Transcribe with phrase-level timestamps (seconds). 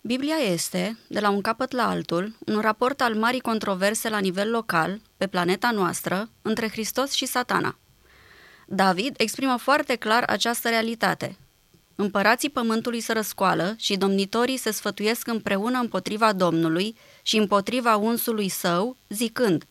[0.00, 4.50] Biblia este, de la un capăt la altul, un raport al marii controverse la nivel
[4.50, 7.78] local, pe planeta noastră, între Hristos și satana.
[8.66, 11.36] David exprimă foarte clar această realitate.
[11.94, 18.96] Împărații pământului se răscoală și domnitorii se sfătuiesc împreună împotriva Domnului și împotriva unsului său,
[19.08, 19.64] zicând,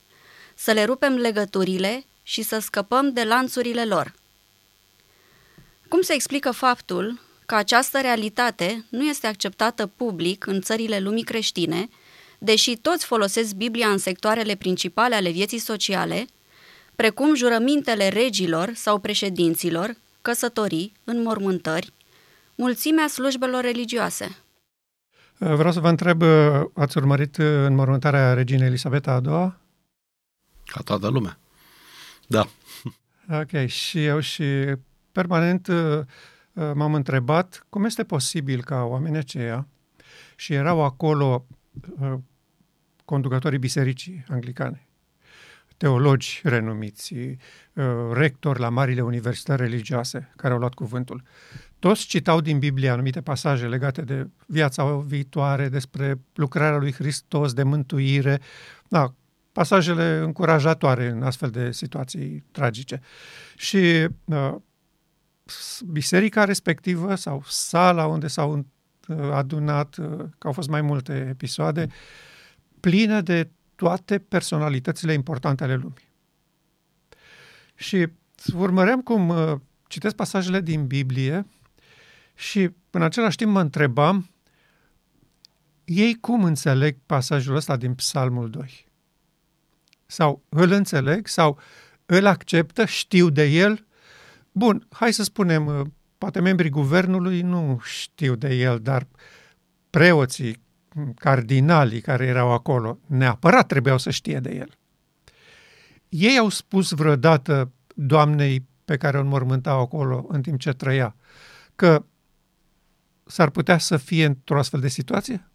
[0.55, 4.13] să le rupem legăturile și să scăpăm de lanțurile lor.
[5.87, 11.89] Cum se explică faptul că această realitate nu este acceptată public în țările lumii creștine,
[12.37, 16.25] deși toți folosesc Biblia în sectoarele principale ale vieții sociale,
[16.95, 21.93] precum jurămintele regilor sau președinților, căsătorii, înmormântări,
[22.55, 24.37] mulțimea slujbelor religioase.
[25.37, 26.21] Vreau să vă întreb,
[26.73, 29.59] ați urmărit înmormântarea reginei Elisabeta a doua?
[30.65, 31.39] Ca toată lumea.
[32.27, 32.47] Da.
[33.41, 34.43] Ok, și eu și
[35.11, 35.99] permanent Uh,
[36.73, 39.67] m-am întrebat cum este posibil ca oamenii aceia,
[40.35, 41.45] și erau acolo
[41.99, 42.13] uh,
[43.05, 44.87] conducătorii bisericii anglicane,
[45.77, 51.23] teologi renumiți, uh, rectori la marile universități religioase care au luat cuvântul.
[51.79, 57.63] Toți citau din Biblie anumite pasaje legate de viața viitoare, despre lucrarea lui Hristos, de
[57.63, 58.41] mântuire,
[58.87, 59.13] da,
[59.51, 63.01] pasajele încurajatoare în astfel de situații tragice.
[63.55, 64.55] Și uh,
[65.85, 68.65] biserica respectivă sau sala unde s-au
[69.07, 71.87] uh, adunat, uh, că au fost mai multe episoade,
[72.79, 76.11] plină de toate personalitățile importante ale lumii.
[77.75, 78.07] Și
[78.55, 79.53] urmăream cum uh,
[79.87, 81.45] citesc pasajele din Biblie
[82.35, 84.29] și în același timp mă întrebam
[85.85, 88.85] ei cum înțeleg pasajul ăsta din Psalmul 2?
[90.05, 91.59] Sau îl înțeleg sau
[92.05, 93.86] îl acceptă, știu de el
[94.57, 95.85] Bun, hai să spunem, uh,
[96.17, 99.07] poate membrii guvernului nu știu de el, dar
[99.89, 100.61] preoții,
[101.15, 104.69] cardinalii care erau acolo, neapărat trebuiau să știe de el.
[106.09, 111.15] Ei au spus vreodată doamnei pe care o înmormântau acolo în timp ce trăia,
[111.75, 112.05] că
[113.25, 115.51] s-ar putea să fie într-o astfel de situație?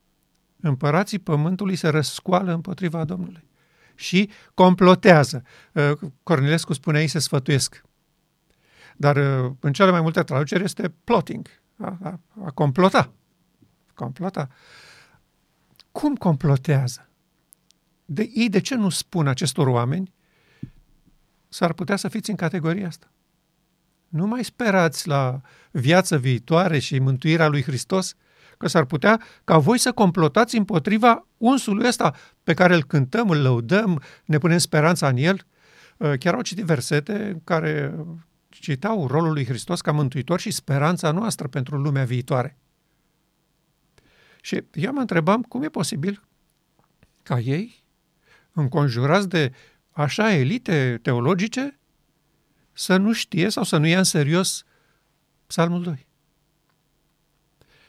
[0.60, 3.48] Împărații pământului se răscoală împotriva Domnului
[3.94, 5.42] și complotează.
[5.72, 7.82] Uh, Cornilescu spunea, ei se sfătuiesc.
[8.96, 13.12] Dar uh, în cele mai multe traduceri este plotting, a, a, a complota.
[13.94, 14.48] Complota.
[15.92, 17.08] Cum complotează?
[18.04, 20.12] De, ei de ce nu spun acestor oameni
[21.48, 23.12] s-ar putea să fiți în categoria asta?
[24.08, 28.14] Nu mai sperați la viață viitoare și mântuirea lui Hristos,
[28.58, 33.42] că s-ar putea ca voi să complotați împotriva unsului ăsta pe care îl cântăm, îl
[33.42, 35.46] lăudăm, ne punem speranța în el.
[35.96, 37.94] Uh, chiar au citit versete care
[38.60, 42.56] citau rolul lui Hristos ca mântuitor și speranța noastră pentru lumea viitoare.
[44.40, 46.22] Și eu mă întrebam cum e posibil
[47.22, 47.84] ca ei,
[48.52, 49.52] înconjurați de
[49.90, 51.78] așa elite teologice,
[52.72, 54.64] să nu știe sau să nu ia în serios
[55.46, 56.06] Psalmul 2.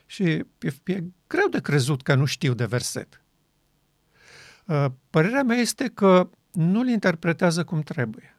[0.06, 0.45] Și e,
[0.85, 3.22] e greu de crezut că nu știu de verset.
[4.66, 8.34] Uh, părerea mea este că nu-l interpretează cum trebuie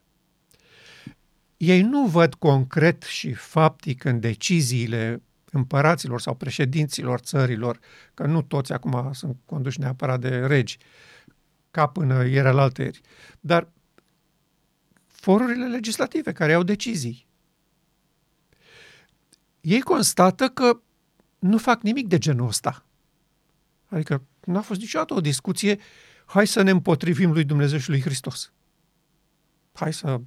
[1.69, 7.79] ei nu văd concret și faptic în deciziile împăraților sau președinților țărilor,
[8.15, 10.79] că nu toți acum sunt conduși neapărat de regi,
[11.71, 13.01] ca până era la alteri,
[13.41, 13.69] dar
[15.07, 17.27] forurile legislative care au decizii.
[19.61, 20.81] Ei constată că
[21.39, 22.87] nu fac nimic de genul ăsta.
[23.87, 25.79] Adică nu a fost niciodată o discuție,
[26.25, 28.53] hai să ne împotrivim lui Dumnezeu și lui Hristos.
[29.73, 30.21] Hai să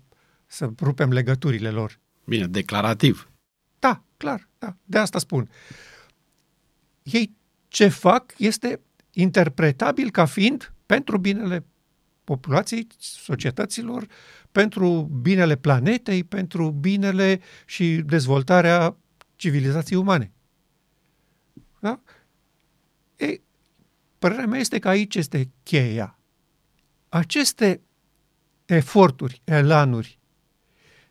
[0.47, 1.99] să rupem legăturile lor.
[2.23, 3.31] Bine, declarativ.
[3.79, 5.49] Da, clar, da, de asta spun.
[7.03, 7.35] Ei
[7.67, 8.79] ce fac este
[9.11, 11.65] interpretabil ca fiind pentru binele
[12.23, 14.07] populației, societăților,
[14.51, 18.97] pentru binele planetei, pentru binele și dezvoltarea
[19.35, 20.31] civilizației umane.
[21.79, 22.01] Da?
[23.17, 23.41] Ei,
[24.19, 26.19] părerea mea este că aici este cheia.
[27.09, 27.81] Aceste
[28.65, 30.19] eforturi, elanuri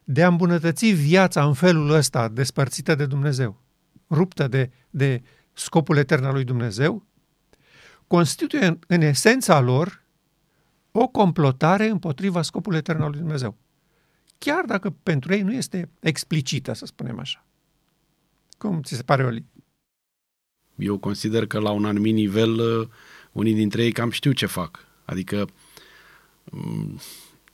[0.08, 3.62] de a îmbunătăți viața în felul ăsta, despărțită de Dumnezeu,
[4.11, 5.23] ruptă de, de
[5.53, 7.06] scopul etern al lui Dumnezeu,
[8.06, 10.03] constituie în, în esența lor
[10.91, 13.56] o complotare împotriva scopului etern al lui Dumnezeu.
[14.38, 17.44] Chiar dacă pentru ei nu este explicită, să spunem așa.
[18.59, 19.44] Cum ți se pare, Oli?
[20.76, 22.88] Eu consider că la un anumit nivel uh,
[23.32, 24.87] unii dintre ei cam știu ce fac.
[25.05, 25.49] Adică
[26.44, 27.00] mm,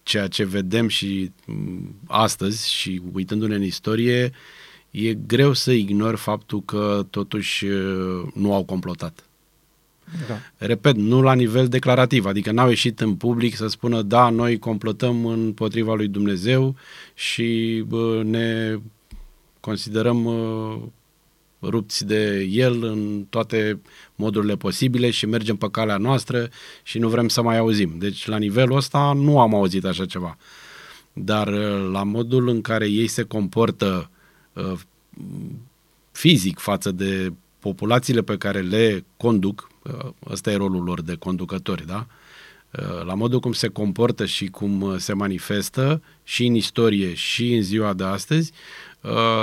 [0.03, 4.33] ceea ce vedem și mm, astăzi și uitându-ne în istorie,
[4.91, 7.67] e greu să ignori faptul că totuși
[8.35, 9.27] nu au complotat.
[10.29, 10.39] Da.
[10.57, 15.27] Repet, nu la nivel declarativ, adică n-au ieșit în public să spună da, noi complotăm
[15.27, 16.77] împotriva lui Dumnezeu
[17.15, 18.79] și bă, ne
[19.61, 20.83] considerăm uh,
[21.63, 23.81] rupți de el în toate
[24.15, 26.49] modurile posibile și mergem pe calea noastră
[26.83, 27.95] și nu vrem să mai auzim.
[27.99, 30.37] Deci la nivelul ăsta nu am auzit așa ceva.
[31.13, 34.11] Dar uh, la modul în care ei se comportă
[34.53, 34.73] uh,
[36.13, 41.87] fizic față de populațiile pe care le conduc, uh, ăsta e rolul lor de conducători,
[41.87, 42.07] da?
[42.79, 47.55] Uh, la modul cum se comportă și cum uh, se manifestă și în istorie și
[47.55, 48.92] în ziua de astăzi, Uh,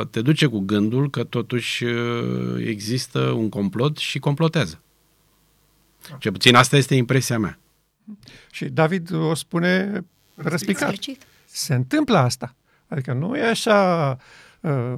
[0.09, 4.81] te duce cu gândul că totuși uh, există un complot și complotează.
[6.19, 7.59] Ce puțin asta este impresia mea.
[8.51, 10.03] Și David o spune
[10.35, 10.95] răspicat.
[11.45, 12.55] Se întâmplă asta.
[12.87, 14.17] Adică nu e așa
[14.59, 14.93] uh,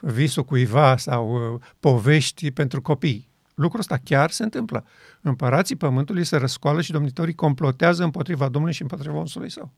[0.00, 3.28] visul cuiva sau uh, povești pentru copii.
[3.54, 4.84] Lucrul ăsta chiar se întâmplă.
[5.20, 9.72] Împărații pământului se răscoală și domnitorii complotează împotriva Domnului și împotriva unsului său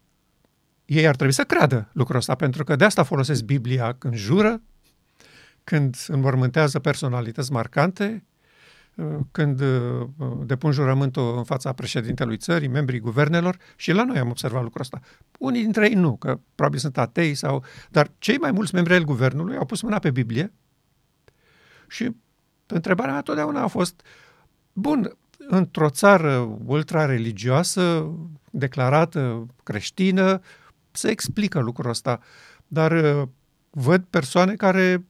[0.87, 4.63] ei ar trebui să creadă lucrul ăsta, pentru că de asta folosesc Biblia când jură,
[5.65, 8.25] când înmormântează personalități marcante,
[9.31, 10.09] când uh,
[10.45, 15.01] depun jurământul în fața președintelui țării, membrii guvernelor și la noi am observat lucrul ăsta.
[15.39, 17.65] Unii dintre ei nu, că probabil sunt atei sau...
[17.91, 20.53] Dar cei mai mulți membri ai guvernului au pus mâna pe Biblie
[21.89, 22.17] și
[22.67, 24.03] întrebarea mea totdeauna a fost
[24.73, 25.17] bun,
[25.49, 28.13] într-o țară ultra-religioasă,
[28.51, 30.41] declarată creștină,
[30.97, 32.21] se explică lucrul ăsta,
[32.67, 33.29] dar uh,
[33.71, 35.05] văd persoane care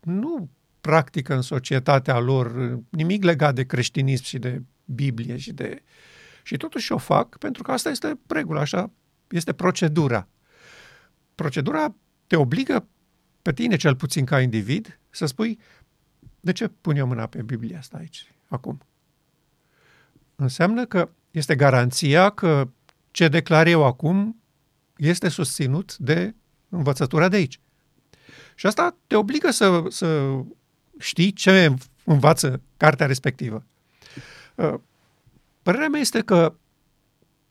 [0.00, 0.48] nu
[0.80, 5.82] practică în societatea lor uh, nimic legat de creștinism și de Biblie și de...
[6.42, 8.90] Și totuși o fac pentru că asta este regula, așa
[9.28, 10.28] este procedura.
[11.34, 11.94] Procedura
[12.26, 12.88] te obligă
[13.42, 15.58] pe tine, cel puțin ca individ, să spui
[16.40, 18.80] de ce pun eu mâna pe Biblia asta aici, acum?
[20.36, 22.68] Înseamnă că este garanția că
[23.10, 24.42] ce declar eu acum
[24.96, 26.34] este susținut de
[26.68, 27.60] învățătura de aici.
[28.54, 30.38] Și asta te obligă să, să
[30.98, 31.74] știi ce
[32.04, 33.64] învață cartea respectivă.
[34.54, 34.74] Uh,
[35.62, 36.54] părerea mea este că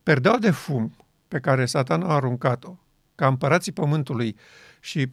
[0.03, 0.95] perdeaua de fum
[1.27, 2.77] pe care satana a aruncat-o
[3.15, 4.35] ca împărații pământului
[4.79, 5.09] și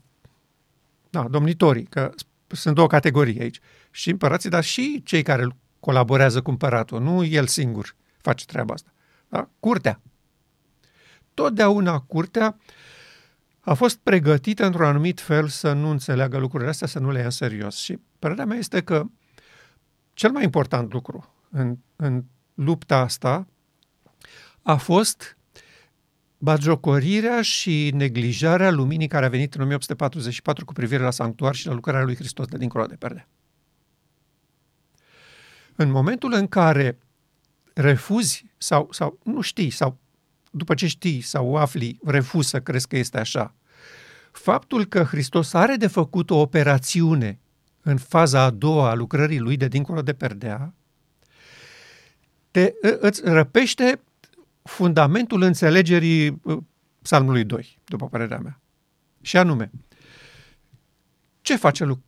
[1.11, 2.11] da, domnitorii, că
[2.47, 3.61] sunt două categorii aici,
[3.91, 5.49] și împărații, dar și cei care
[5.81, 8.91] colaborează cu împăratul, nu el singur face treaba asta.
[9.29, 9.49] Da?
[9.61, 10.00] Curtea
[11.40, 12.56] totdeauna curtea
[13.60, 17.25] a fost pregătită într-un anumit fel să nu înțeleagă lucrurile astea, să nu le ia
[17.25, 17.76] în serios.
[17.76, 19.04] Și părerea mea este că
[20.12, 23.46] cel mai important lucru în, în lupta asta
[24.62, 25.37] a fost
[26.38, 31.72] bagiocorirea și neglijarea luminii care a venit în 1844 cu privire la sanctuar și la
[31.72, 33.28] lucrarea lui Hristos de dincolo de perdea.
[35.76, 36.98] În momentul în care
[37.75, 39.98] refuzi sau, sau nu știi sau
[40.50, 43.55] după ce știi sau o afli, refuzi să crezi că este așa.
[44.32, 47.38] Faptul că Hristos are de făcut o operațiune
[47.82, 50.75] în faza a doua a lucrării lui de dincolo de perdea,
[52.50, 54.00] te, îți răpește
[54.62, 56.58] fundamentul înțelegerii uh,
[57.02, 58.61] psalmului 2, după părerea mea.
[59.20, 59.70] Și anume,
[61.41, 62.02] ce face lu-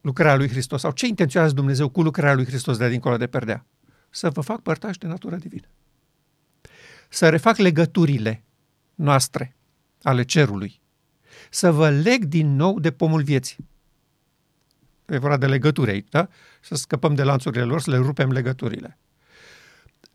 [0.00, 3.66] lucrarea lui Hristos sau ce intenționează Dumnezeu cu lucrarea lui Hristos de dincolo de perdea?
[4.10, 5.66] Să vă fac părtași de natură divină
[7.08, 8.42] să refac legăturile
[8.94, 9.56] noastre
[10.02, 10.80] ale cerului,
[11.50, 13.68] să vă leg din nou de pomul vieții.
[15.06, 16.28] E vorba de legături aici, da?
[16.60, 18.98] Să scăpăm de lanțurile lor, să le rupem legăturile.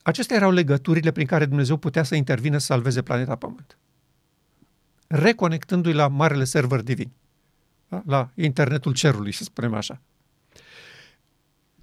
[0.02, 3.78] Acestea erau legăturile prin care Dumnezeu putea să intervină să salveze planeta Pământ.
[5.08, 7.12] Reconectându-i la marele server divin,
[7.88, 8.02] da?
[8.06, 10.02] la internetul cerului, să spunem așa.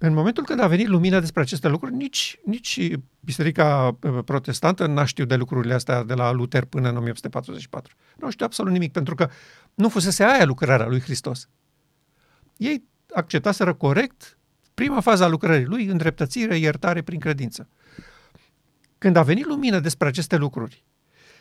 [0.03, 5.05] În momentul când a venit lumina despre aceste lucruri, nici, nici Biserica uh, Protestantă n-a
[5.05, 7.95] știut de lucrurile astea de la Luther până în 1844.
[8.17, 9.29] Nu știu absolut nimic, pentru că
[9.73, 11.49] nu fusese aia lucrarea lui Hristos.
[12.57, 14.37] Ei acceptaseră corect
[14.73, 17.67] prima fază a lucrării lui, îndreptățire, iertare prin credință.
[18.97, 20.83] Când a venit lumină despre aceste lucruri,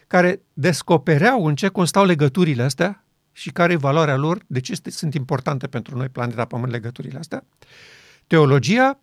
[0.06, 5.14] care descopereau în ce constau legăturile astea și care e valoarea lor, de ce sunt
[5.14, 7.44] importante pentru noi, planeta Pământ, legăturile astea,
[8.30, 9.00] teologia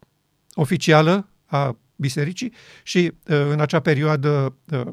[0.54, 2.54] oficială a bisericii
[2.84, 4.88] și uh, în acea perioadă uh,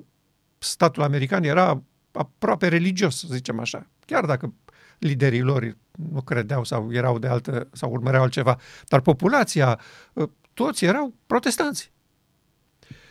[0.58, 3.86] statul american era aproape religios, să zicem așa.
[4.06, 4.54] Chiar dacă
[4.98, 5.76] liderii lor
[6.12, 9.80] nu credeau sau erau de altă, sau urmăreau altceva, dar populația,
[10.12, 11.92] uh, toți erau protestanți.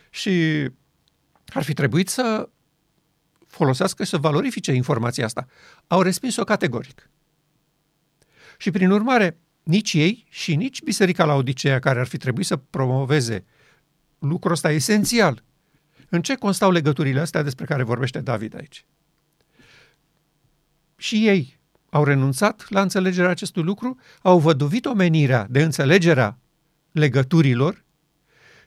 [0.09, 0.67] Și
[1.47, 2.49] ar fi trebuit să
[3.47, 5.47] folosească și să valorifice informația asta.
[5.87, 7.09] Au respins-o categoric.
[8.57, 12.55] Și prin urmare, nici ei și nici Biserica la Odiseea, care ar fi trebuit să
[12.55, 13.45] promoveze
[14.19, 15.43] lucrul ăsta esențial.
[16.09, 18.85] În ce constau legăturile astea despre care vorbește David aici?
[20.95, 26.37] Și ei au renunțat la înțelegerea acestui lucru, au văduvit omenirea de înțelegerea
[26.91, 27.83] legăturilor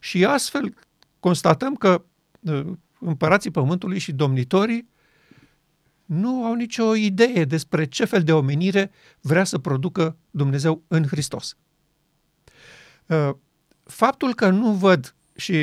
[0.00, 0.74] și astfel
[1.20, 2.04] constatăm că
[2.46, 4.88] ă, împărații pământului și domnitorii
[6.06, 11.56] nu au nicio idee despre ce fel de omenire vrea să producă Dumnezeu în Hristos.
[13.10, 13.38] Ă,
[13.82, 15.56] faptul că nu văd și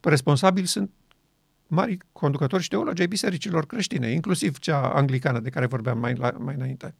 [0.00, 0.90] responsabili sunt
[1.66, 6.30] mari conducători și teologi ai bisericilor creștine, inclusiv cea anglicană de care vorbeam mai, la,
[6.30, 6.94] mai înainte.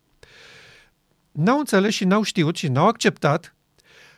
[1.33, 3.57] N-au înțeles și n-au știut și n-au acceptat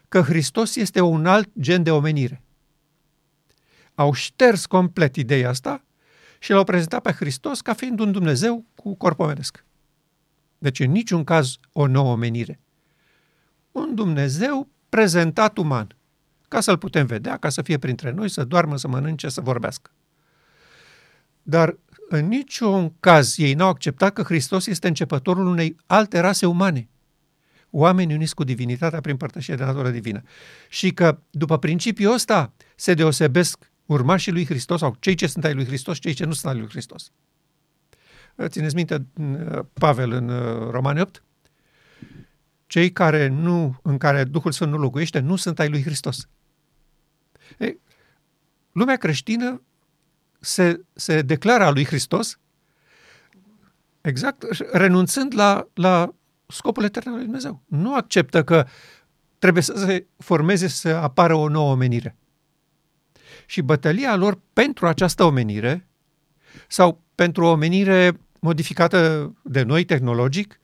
[0.09, 2.43] că Hristos este un alt gen de omenire.
[3.95, 5.85] Au șters complet ideea asta
[6.43, 9.65] și l-au prezentat pe Hristos ca fiind un Dumnezeu cu corp omenesc.
[10.59, 12.61] Deci în niciun caz o nouă omenire.
[13.73, 15.97] Un Dumnezeu prezentat uman,
[16.49, 19.91] ca să-l putem vedea, ca să fie printre noi, să doarmă, să mănânce, să vorbească.
[21.43, 21.79] Dar
[22.09, 26.89] în niciun caz ei n-au acceptat că Hristos este începătorul unei alte rase umane.
[27.71, 30.23] Oameni uniți cu divinitatea prin părtășie de natură divină.
[30.69, 35.55] Și că după principiul ăsta se deosebesc urmașii lui Hristos sau cei ce sunt ai
[35.55, 37.13] lui Hristos și cei ce nu sunt ai lui Hristos.
[38.47, 39.07] Țineți minte
[39.73, 41.25] Pavel în uh, Romani 8?
[42.67, 46.29] Cei care nu, în care Duhul Sfânt nu locuiește nu sunt ai lui Hristos.
[47.59, 47.81] Ei,
[48.73, 49.63] lumea creștină
[50.41, 52.39] se, se declară a lui Hristos
[54.01, 54.43] exact
[54.73, 56.15] renunțând la, la
[56.47, 57.63] scopul etern al lui Dumnezeu.
[57.67, 58.67] Nu acceptă că
[59.39, 62.17] trebuie să se formeze să apară o nouă omenire.
[63.51, 65.89] Și bătălia lor pentru această omenire
[66.69, 70.61] sau pentru o omenire modificată de noi tehnologic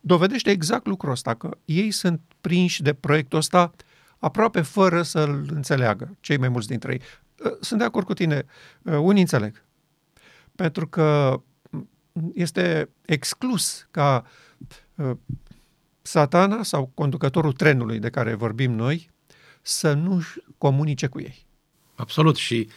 [0.00, 3.72] dovedește exact lucrul ăsta, că ei sunt prinși de proiectul ăsta
[4.18, 7.00] aproape fără să-l înțeleagă, cei mai mulți dintre ei.
[7.44, 8.44] Ă, sunt de acord cu tine,
[8.86, 9.64] ă, unii înțeleg.
[10.54, 11.40] Pentru că
[12.34, 14.24] este exclus ca
[14.98, 15.18] ă,
[16.02, 19.10] satana sau conducătorul trenului de care vorbim noi
[19.62, 20.22] să nu
[20.58, 21.50] comunice cu ei.
[22.02, 22.68] Absolut și,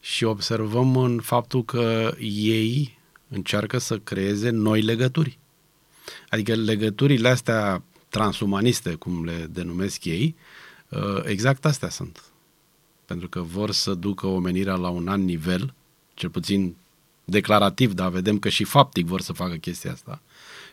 [0.00, 2.98] și observăm în faptul că ei
[3.28, 5.38] încearcă să creeze noi legături.
[6.28, 10.36] Adică legăturile astea transumaniste, cum le denumesc ei,
[11.24, 12.22] exact astea sunt
[13.04, 15.74] pentru că vor să ducă omenirea la un alt nivel,
[16.14, 16.76] cel puțin
[17.24, 20.20] declarativ, dar vedem că și faptic vor să facă chestia asta.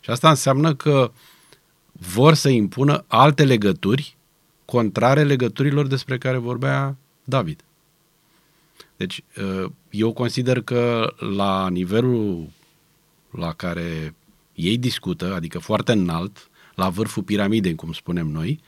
[0.01, 1.11] Și asta înseamnă că
[1.91, 4.17] vor să impună alte legături
[4.65, 7.63] contrare legăturilor despre care vorbea David.
[9.01, 12.47] Deci, ă, eu consider că la nivelul
[13.31, 14.15] la care
[14.53, 18.59] ei discută, adică foarte înalt, la vârful piramidei, cum spunem noi,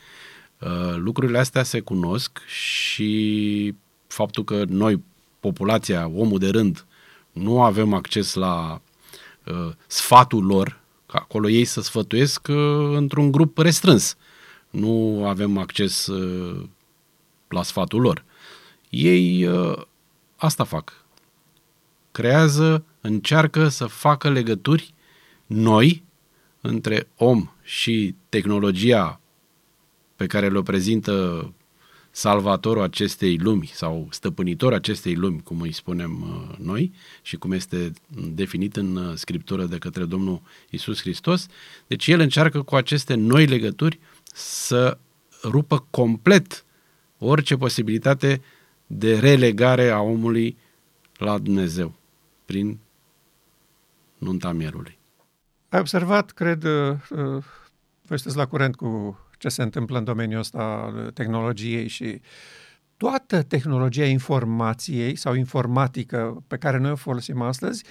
[0.65, 3.75] Uh, lucrurile astea se cunosc și
[4.07, 5.03] faptul că noi,
[5.39, 6.85] populația, omul de rând,
[7.31, 8.81] nu avem acces la
[9.45, 14.17] uh, sfatul lor, că acolo ei să sfătuiesc uh, într-un grup restrâns.
[14.69, 16.63] Nu avem acces uh,
[17.47, 18.23] la sfatul lor.
[18.89, 19.81] Ei uh,
[20.45, 21.05] asta fac.
[22.11, 24.93] Creează, încearcă să facă legături
[25.45, 26.03] noi
[26.61, 29.19] între om și tehnologia
[30.15, 31.53] pe care le prezintă
[32.11, 37.93] salvatorul acestei lumi sau stăpânitorul acestei lumi, cum îi spunem uh, noi și cum este
[38.33, 41.47] definit în uh, Scriptură de către Domnul Isus Hristos.
[41.87, 43.99] Deci el încearcă cu aceste noi legături
[44.33, 44.97] să
[45.43, 46.65] rupă complet
[47.17, 48.41] orice posibilitate
[48.97, 50.57] de relegare a omului
[51.17, 51.93] la Dumnezeu
[52.45, 52.79] prin
[54.17, 54.97] nunta mierului.
[55.69, 56.97] Ai observat, cred, uh,
[58.01, 62.21] voi sunteți la curent cu ce se întâmplă în domeniul ăsta al tehnologiei și
[62.97, 67.83] toată tehnologia informației sau informatică pe care noi o folosim astăzi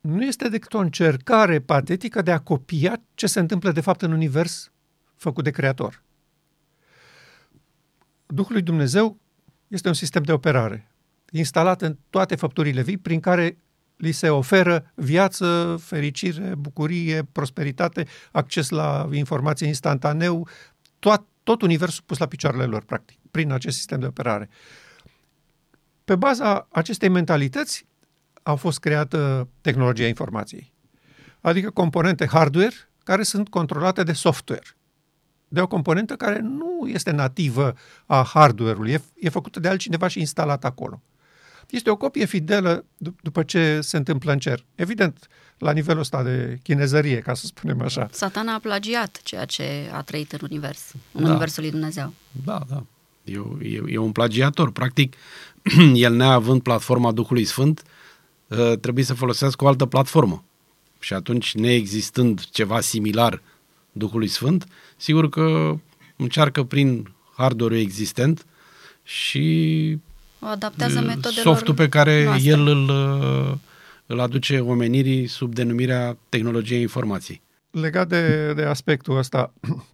[0.00, 4.12] nu este decât o încercare patetică de a copia ce se întâmplă de fapt în
[4.12, 4.70] univers
[5.16, 6.02] făcut de creator.
[8.26, 9.18] Duhul lui Dumnezeu
[9.70, 10.90] este un sistem de operare
[11.30, 13.58] instalat în toate făpturile vii prin care
[13.96, 20.48] li se oferă viață, fericire, bucurie, prosperitate, acces la informație instantaneu,
[20.98, 24.48] tot, tot universul pus la picioarele lor, practic, prin acest sistem de operare.
[26.04, 27.86] Pe baza acestei mentalități
[28.42, 30.72] au fost creată tehnologia informației,
[31.40, 32.74] adică componente hardware
[33.04, 34.76] care sunt controlate de software,
[35.52, 37.74] de o componentă care nu este nativă
[38.06, 41.02] a hardware-ului, e, e făcută de altcineva și instalată acolo.
[41.70, 42.84] este o copie fidelă
[43.22, 44.64] după ce se întâmplă în cer.
[44.74, 45.28] Evident,
[45.58, 48.08] la nivelul ăsta de chinezărie, ca să spunem așa.
[48.12, 51.28] Satana a plagiat ceea ce a trăit în univers, în Da.
[51.28, 52.12] universul lui Dumnezeu.
[52.44, 52.84] Da, da.
[53.24, 54.72] E, e, e un plagiator.
[54.72, 55.16] Practic,
[55.94, 57.82] el neavând platforma Duhului Sfânt,
[58.46, 60.44] uh, trebuie să folosească o altă platformă.
[60.98, 63.42] Și atunci, neexistând ceva similar
[63.92, 64.66] Duhului Sfânt,
[65.00, 65.76] sigur că
[66.16, 68.46] încearcă prin hardware-ul existent
[69.02, 69.98] și
[70.40, 72.50] O adaptează uh, metodelor softul pe care noastre.
[72.50, 73.54] el îl, uh,
[74.06, 77.42] îl aduce omenirii sub denumirea tehnologiei informației.
[77.70, 79.52] Legat de, de aspectul ăsta,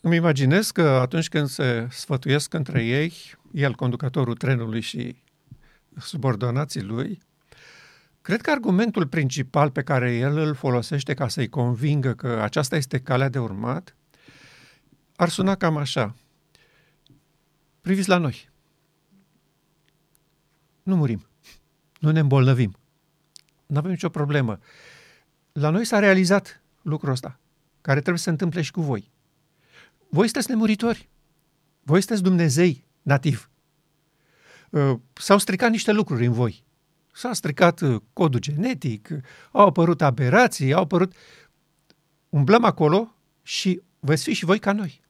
[0.00, 3.12] îmi imaginez că atunci când se sfătuiesc între ei,
[3.52, 5.16] el, conducătorul trenului și
[5.98, 7.18] subordonații lui,
[8.22, 13.00] cred că argumentul principal pe care el îl folosește ca să-i convingă că aceasta este
[13.00, 13.96] calea de urmat,
[15.16, 16.16] ar suna cam așa.
[17.80, 18.50] Priviți la noi.
[20.82, 21.26] Nu murim.
[21.98, 22.76] Nu ne îmbolnăvim.
[23.66, 24.58] Nu avem nicio problemă.
[25.52, 27.40] La noi s-a realizat lucrul ăsta,
[27.80, 29.10] care trebuie să se întâmple și cu voi.
[30.08, 31.08] Voi sunteți nemuritori.
[31.82, 33.50] Voi sunteți Dumnezei nativ.
[34.70, 36.64] Uh, S-au stricat niște lucruri în voi.
[37.12, 39.18] S-a stricat uh, codul genetic, uh,
[39.50, 41.12] au apărut aberații, au apărut...
[42.28, 45.00] Umblăm acolo și veți fi și voi ca noi.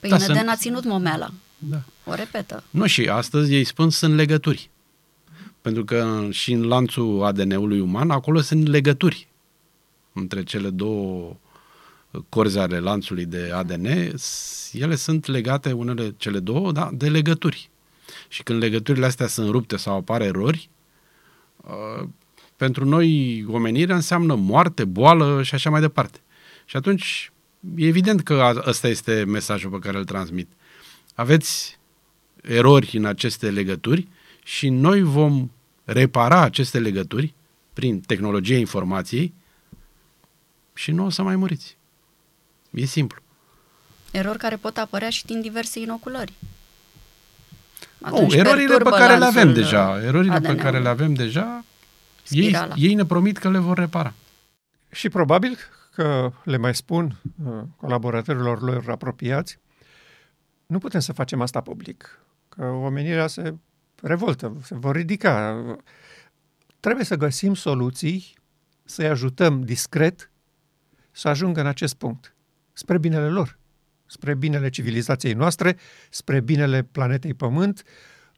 [0.00, 1.30] Păi Da, da, Neden sunt- a ținut momeala.
[1.58, 1.82] Da.
[2.04, 2.64] O repetă.
[2.70, 4.70] Nu, și astăzi ei spun sunt legături.
[5.60, 9.28] Pentru că și în lanțul ADN-ului uman, acolo sunt legături
[10.12, 11.36] între cele două
[12.28, 14.16] corzi ale lanțului de ADN.
[14.16, 17.70] S- Ele sunt legate, unele, cele două, da, de legături.
[18.28, 20.81] Și când legăturile astea sunt rupte sau apar erori, uh,
[22.56, 26.18] pentru noi omenirea înseamnă moarte, boală și așa mai departe.
[26.64, 27.32] Și atunci
[27.76, 30.48] e evident că a- ăsta este mesajul pe care îl transmit.
[31.14, 31.78] Aveți
[32.42, 34.08] erori în aceste legături
[34.44, 35.50] și noi vom
[35.84, 37.34] repara aceste legături
[37.72, 39.32] prin tehnologia informației
[40.74, 41.76] și nu o să mai muriți.
[42.70, 43.20] E simplu.
[44.10, 46.32] Erori care pot apărea și din diverse inoculări.
[48.10, 50.62] Oh, erorile pe perturbă care le avem lanțul, deja, uh, erorile pe ADN-ului.
[50.62, 51.64] care le avem deja,
[52.28, 52.74] ei, Spirala.
[52.76, 54.14] ei ne promit că le vor repara.
[54.90, 55.56] Și probabil
[55.94, 59.58] că le mai spun uh, colaboratorilor lor apropiați,
[60.66, 63.54] nu putem să facem asta public, că omenirea se
[64.02, 65.56] revoltă, se vor ridica.
[66.80, 68.34] Trebuie să găsim soluții,
[68.84, 70.30] să-i ajutăm discret
[71.10, 72.34] să ajungă în acest punct,
[72.72, 73.58] spre binele lor,
[74.12, 75.76] spre binele civilizației noastre,
[76.10, 77.82] spre binele planetei Pământ.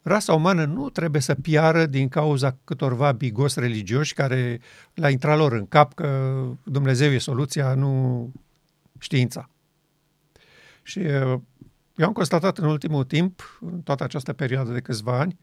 [0.03, 4.61] Rasa umană nu trebuie să piară din cauza câtorva bigos religioși care
[4.95, 6.35] le-a intrat lor în cap că
[6.65, 8.33] Dumnezeu e soluția, nu
[8.99, 9.51] știința.
[10.83, 11.39] Și uh,
[11.97, 15.39] eu am constatat în ultimul timp, în toată această perioadă de câțiva ani,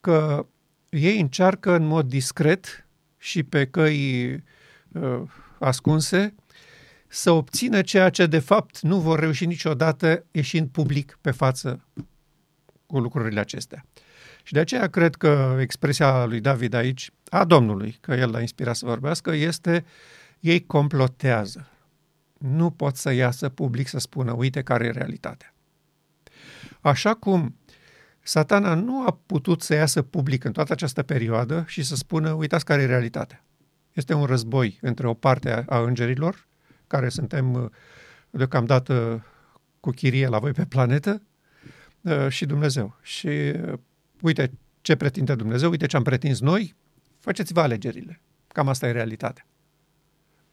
[0.00, 0.46] că
[0.88, 2.86] ei încearcă în mod discret
[3.18, 4.32] și pe căi
[4.92, 5.22] uh,
[5.58, 6.34] ascunse
[7.14, 11.84] să obțină ceea ce de fapt nu vor reuși niciodată ieșind public pe față
[12.86, 13.84] cu lucrurile acestea.
[14.42, 18.76] Și de aceea cred că expresia lui David aici, a Domnului, că el l-a inspirat
[18.76, 19.84] să vorbească, este
[20.40, 21.68] ei complotează.
[22.38, 25.54] Nu pot să iasă public să spună, uite care e realitatea.
[26.80, 27.56] Așa cum
[28.20, 32.64] satana nu a putut să iasă public în toată această perioadă și să spună, uitați
[32.64, 33.44] care e realitatea.
[33.92, 36.46] Este un război între o parte a, a îngerilor,
[36.94, 37.70] care suntem uh,
[38.30, 39.24] deocamdată
[39.80, 41.22] cu chirie la voi pe planetă,
[42.00, 42.96] uh, și Dumnezeu.
[43.02, 43.72] Și uh,
[44.20, 46.74] uite ce pretinde Dumnezeu, uite ce am pretins noi,
[47.20, 48.20] faceți-vă alegerile.
[48.48, 49.46] Cam asta e realitatea.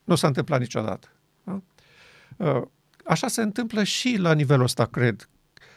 [0.04, 1.08] Nu s-a întâmplat niciodată.
[1.43, 1.62] Da?
[2.38, 2.62] Uh,
[3.06, 5.30] Așa se întâmplă și la nivelul ăsta, cred.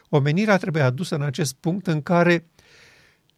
[0.08, 2.46] Omenirea trebuie adusă în acest punct în care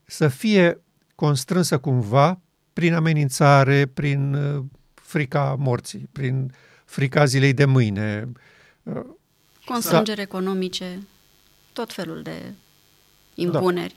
[0.04, 0.80] să fie
[1.14, 2.40] constrânsă cumva
[2.72, 6.52] prin amenințare, prin uh, frica morții, prin
[6.96, 8.28] frica zilei de mâine.
[8.82, 9.00] Uh,
[9.64, 11.02] Constrângeri economice,
[11.72, 12.52] tot felul de
[13.34, 13.96] impuneri.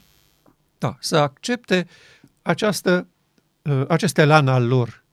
[0.78, 1.86] Da, să accepte
[2.42, 3.06] această,
[3.62, 5.04] uh, acest elan al lor.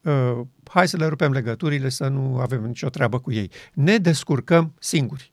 [0.00, 3.50] Uh, Hai să le rupem legăturile, să nu avem nicio treabă cu ei.
[3.72, 5.32] Ne descurcăm singuri.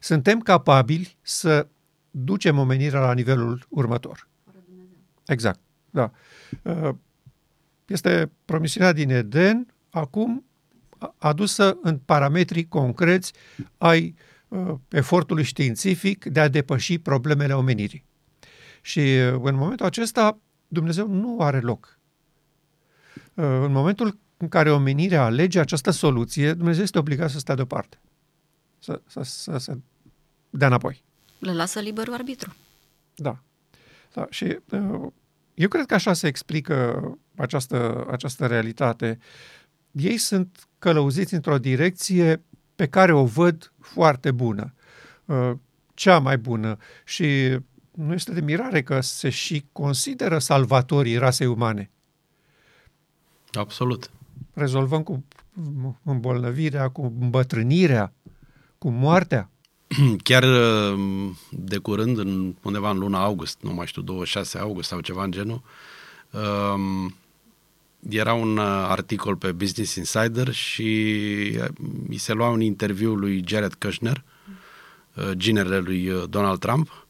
[0.00, 1.66] Suntem capabili să
[2.10, 4.28] ducem omenirea la nivelul următor.
[5.26, 6.10] Exact, da.
[6.62, 6.88] Uh,
[7.86, 10.47] Este promisiunea din Eden, acum a-
[11.18, 13.32] adusă în parametri concreți
[13.78, 14.14] ai
[14.48, 18.04] uh, efortului științific de a depăși problemele omenirii.
[18.80, 21.98] Și uh, în momentul acesta Dumnezeu nu are loc.
[23.34, 28.00] Uh, În momentul în care omenirea alege această soluție, Dumnezeu este obligat să stea deoparte.
[28.78, 29.76] Să, să, să, să
[30.50, 31.02] dea înapoi.
[31.38, 32.54] Le lasă liberul arbitru.
[33.14, 33.38] Da.
[34.14, 34.26] da.
[34.30, 35.06] Și uh,
[35.54, 37.02] eu cred că așa se explică
[37.36, 39.18] această, această realitate.
[39.90, 42.42] Ei sunt călăuziți într-o direcție
[42.76, 44.74] pe care o văd foarte bună,
[45.24, 45.52] uh,
[45.94, 47.58] cea mai bună și
[47.90, 51.90] nu este de mirare că se și consideră salvatorii rasei umane.
[53.52, 54.10] Absolut.
[54.54, 55.24] Rezolvăm cu
[56.02, 58.12] îmbolnăvirea, cu îmbătrânirea,
[58.78, 59.50] cu moartea.
[60.22, 60.98] Chiar uh,
[61.50, 65.30] de curând, în, undeva în luna august, nu mai știu, 26 august sau ceva în
[65.30, 65.62] genul,
[66.30, 67.14] um,
[68.08, 70.84] era un uh, articol pe Business Insider și
[72.06, 74.24] mi uh, se lua un interviu lui Jared Kushner,
[75.32, 77.06] ginerele lui Donald Trump,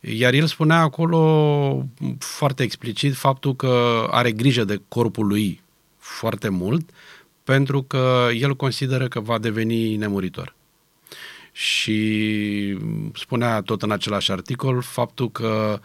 [0.00, 1.86] iar el spunea acolo
[2.18, 5.62] foarte explicit faptul că are grijă de corpul lui
[5.98, 6.90] foarte mult,
[7.44, 10.54] pentru că el consideră că va deveni nemuritor.
[11.52, 12.78] Și
[13.14, 15.80] spunea tot în același articol faptul că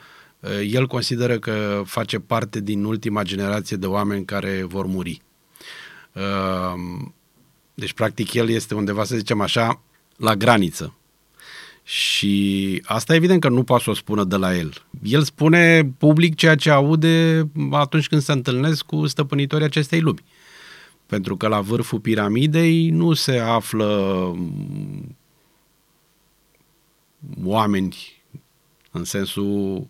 [0.64, 5.22] el consideră că face parte din ultima generație de oameni care vor muri.
[7.74, 9.82] Deci, practic, el este undeva, să zicem așa,
[10.18, 10.96] la graniță.
[11.84, 14.74] Și asta evident că nu poate să o spună de la el.
[15.04, 20.24] El spune public ceea ce aude atunci când se întâlnesc cu stăpânitorii acestei lumi.
[21.06, 24.36] Pentru că la vârful piramidei nu se află
[27.44, 27.96] oameni
[28.92, 29.88] în sensul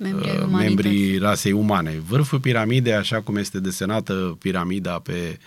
[0.00, 2.02] membrii, uh, membrii rasei umane.
[2.08, 5.38] Vârful piramidei, așa cum este desenată piramida pe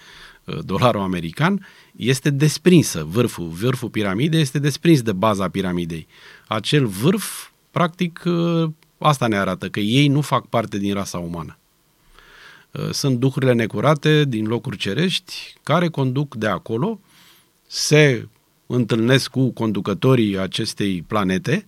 [0.44, 3.04] uh, dolarul american, este desprinsă.
[3.10, 6.08] Vârful, vârful piramidei este desprins de baza piramidei.
[6.48, 11.58] Acel vârf, practic, uh, asta ne arată, că ei nu fac parte din rasa umană.
[12.72, 17.00] Uh, sunt duhurile necurate din locuri cerești care conduc de acolo,
[17.68, 18.28] se
[18.66, 21.66] întâlnesc cu conducătorii acestei planete,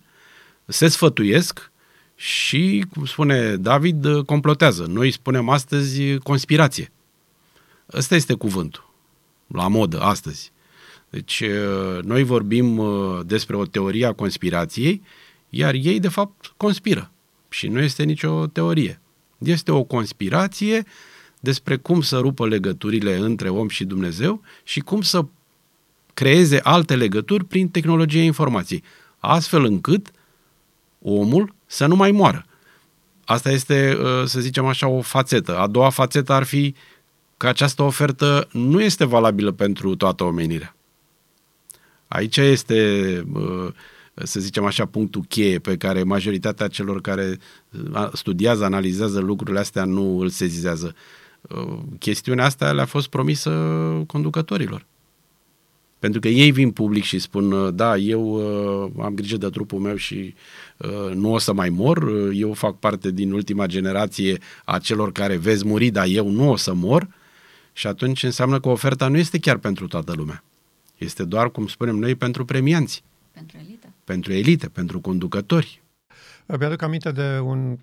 [0.65, 1.71] se sfătuiesc
[2.15, 4.86] și, cum spune David, complotează.
[4.89, 6.91] Noi spunem astăzi conspirație.
[7.93, 8.89] Ăsta este cuvântul,
[9.47, 10.51] la modă, astăzi.
[11.10, 11.43] Deci,
[12.01, 12.82] noi vorbim
[13.25, 15.01] despre o teorie a conspirației,
[15.49, 17.12] iar ei, de fapt, conspiră.
[17.49, 19.01] Și nu este nicio teorie.
[19.38, 20.86] Este o conspirație
[21.39, 25.25] despre cum să rupă legăturile între om și Dumnezeu și cum să
[26.13, 28.84] creeze alte legături prin tehnologia informației,
[29.17, 30.12] astfel încât
[31.01, 32.45] omul să nu mai moară.
[33.25, 35.58] Asta este, uh, să zicem așa, o fațetă.
[35.58, 36.75] A doua fațetă ar fi
[37.38, 40.75] că această ofertă nu este valabilă pentru toată omenirea.
[42.08, 43.67] Aici este, uh,
[44.13, 47.39] să zicem așa, punctul cheie pe care majoritatea celor care
[47.93, 50.95] uh, studiază, analizează lucrurile astea nu îl sezizează.
[51.99, 53.51] Chestiunea asta le-a fost promisă
[54.08, 54.86] conducătorilor.
[55.99, 59.80] Pentru că ei vin public și spun, uh, da, eu uh, am grijă de trupul
[59.80, 60.34] meu și uh,
[61.14, 65.38] nu o să mai mor, uh, eu fac parte din ultima generație a celor care
[65.38, 67.08] vezi muri, dar eu nu o să mor,
[67.74, 70.44] și atunci înseamnă că oferta nu este chiar pentru toată lumea.
[70.98, 73.04] Este doar, cum spunem noi, pentru premianți.
[73.32, 73.94] Pentru elite.
[74.04, 75.82] Pentru elite, pentru conducători.
[76.46, 77.78] Mi-aduc aminte de un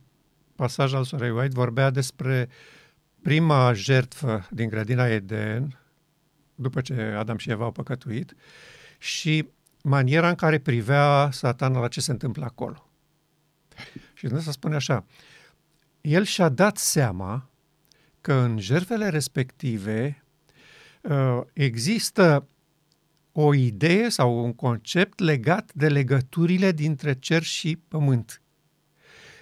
[0.56, 2.48] pasaj al Sorei White, vorbea despre
[3.22, 5.78] prima jertfă din grădina Eden,
[6.54, 8.36] după ce Adam și Eva au păcătuit,
[8.98, 9.48] și
[9.82, 12.90] maniera în care privea satana la ce se întâmplă acolo.
[14.14, 15.04] Și Dumnezeu spune așa,
[16.00, 17.50] el și-a dat seama
[18.20, 20.24] că în jertfele respective
[21.00, 22.46] uh, există
[23.32, 28.42] o idee sau un concept legat de legăturile dintre cer și pământ.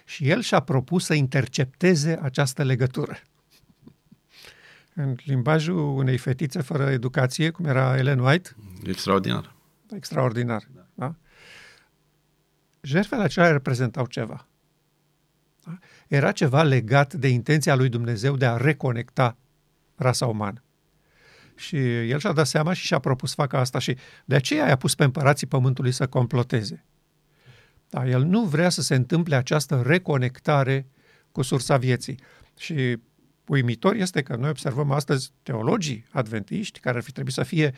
[0.05, 3.19] Și el și-a propus să intercepteze această legătură
[4.95, 8.57] în limbajul unei fetițe fără educație, cum era Ellen White.
[8.87, 9.55] Extraordinar.
[9.95, 10.63] Extraordinar.
[10.75, 10.87] Da.
[10.95, 11.15] da?
[12.81, 14.47] Jertfele acelea reprezentau ceva.
[15.65, 15.79] Da?
[16.09, 19.37] Era ceva legat de intenția lui Dumnezeu de a reconecta
[19.95, 20.63] rasa umană.
[21.55, 21.77] Și
[22.09, 24.95] el și-a dat seama și și-a propus să facă asta și de aceea i-a pus
[24.95, 26.85] pe împărații pământului să comploteze.
[27.89, 30.87] Da, el nu vrea să se întâmple această reconectare
[31.33, 32.19] cu sursa vieții.
[32.59, 32.99] Și
[33.47, 37.75] uimitor este că noi observăm astăzi teologii adventiști, care ar fi trebuit să fie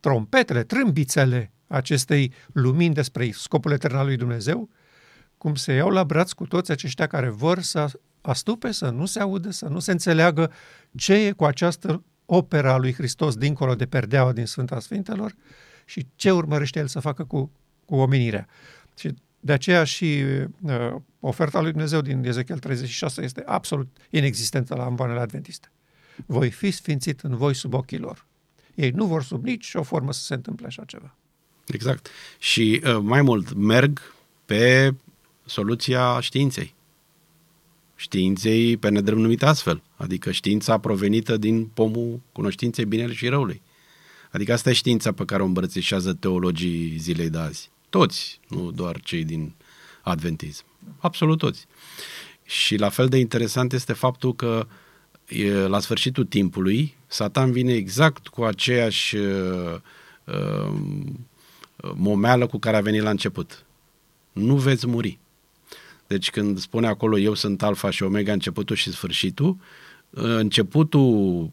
[0.00, 4.68] trompetele, trâmbițele acestei lumini despre scopul etern al lui Dumnezeu,
[5.38, 9.20] cum se iau la braț cu toți aceștia care vor să astupe, să nu se
[9.20, 10.52] audă, să nu se înțeleagă
[10.96, 15.34] ce e cu această opera a lui Hristos dincolo de perdeaua din Sfânta Sfintelor
[15.84, 17.50] și ce urmărește El să facă cu,
[17.84, 18.46] cu omenirea.
[18.98, 20.24] Și de aceea și
[20.60, 25.70] uh, oferta lui Dumnezeu din Ezechiel 36 este absolut inexistentă la amboanele adventiste.
[26.26, 28.26] Voi fi sfințit în voi sub ochii lor.
[28.74, 31.16] Ei nu vor sub nici o formă să se întâmple așa ceva.
[31.66, 32.08] Exact.
[32.38, 34.94] Și uh, mai mult, merg pe
[35.44, 36.74] soluția științei.
[37.96, 43.62] Științei pe nedrept numit astfel, adică știința provenită din pomul cunoștinței binele și răului.
[44.30, 47.70] Adică asta e știința pe care o îmbrățișează teologii zilei de azi.
[47.88, 49.54] Toți, nu doar cei din
[50.02, 50.64] adventism.
[50.98, 51.66] Absolut toți.
[52.44, 54.66] Și la fel de interesant este faptul că
[55.66, 59.74] la sfârșitul timpului, Satan vine exact cu aceeași uh,
[60.24, 60.72] uh,
[61.94, 63.66] momeală cu care a venit la început.
[64.32, 65.18] Nu veți muri.
[66.06, 69.56] Deci când spune acolo eu sunt alfa și omega, începutul și sfârșitul,
[70.10, 71.50] începutul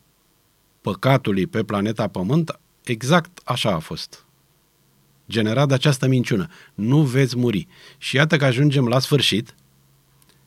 [0.81, 4.25] păcatului pe planeta Pământ, exact așa a fost.
[5.29, 6.47] Generat de această minciună.
[6.73, 7.67] Nu veți muri.
[7.97, 9.55] Și iată că ajungem la sfârșit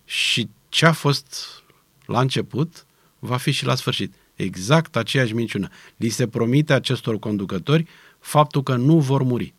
[0.05, 1.47] și ce a fost
[2.07, 2.87] la început
[3.19, 4.15] va fi și la sfârșit.
[4.35, 5.69] Exact aceeași minciună.
[5.97, 7.87] Li se promite acestor conducători
[8.19, 9.55] faptul că nu vor muri.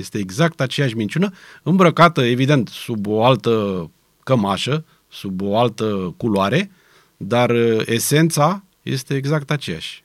[0.00, 3.90] Este exact aceeași minciună, îmbrăcată, evident, sub o altă
[4.22, 6.70] cămașă, sub o altă culoare,
[7.16, 10.04] dar uh, esența este exact aceeași.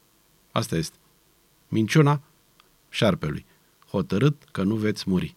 [0.52, 0.98] Asta este.
[1.68, 2.22] Minciuna
[2.90, 3.46] șarpelui.
[3.90, 5.36] Hotărât că nu veți muri.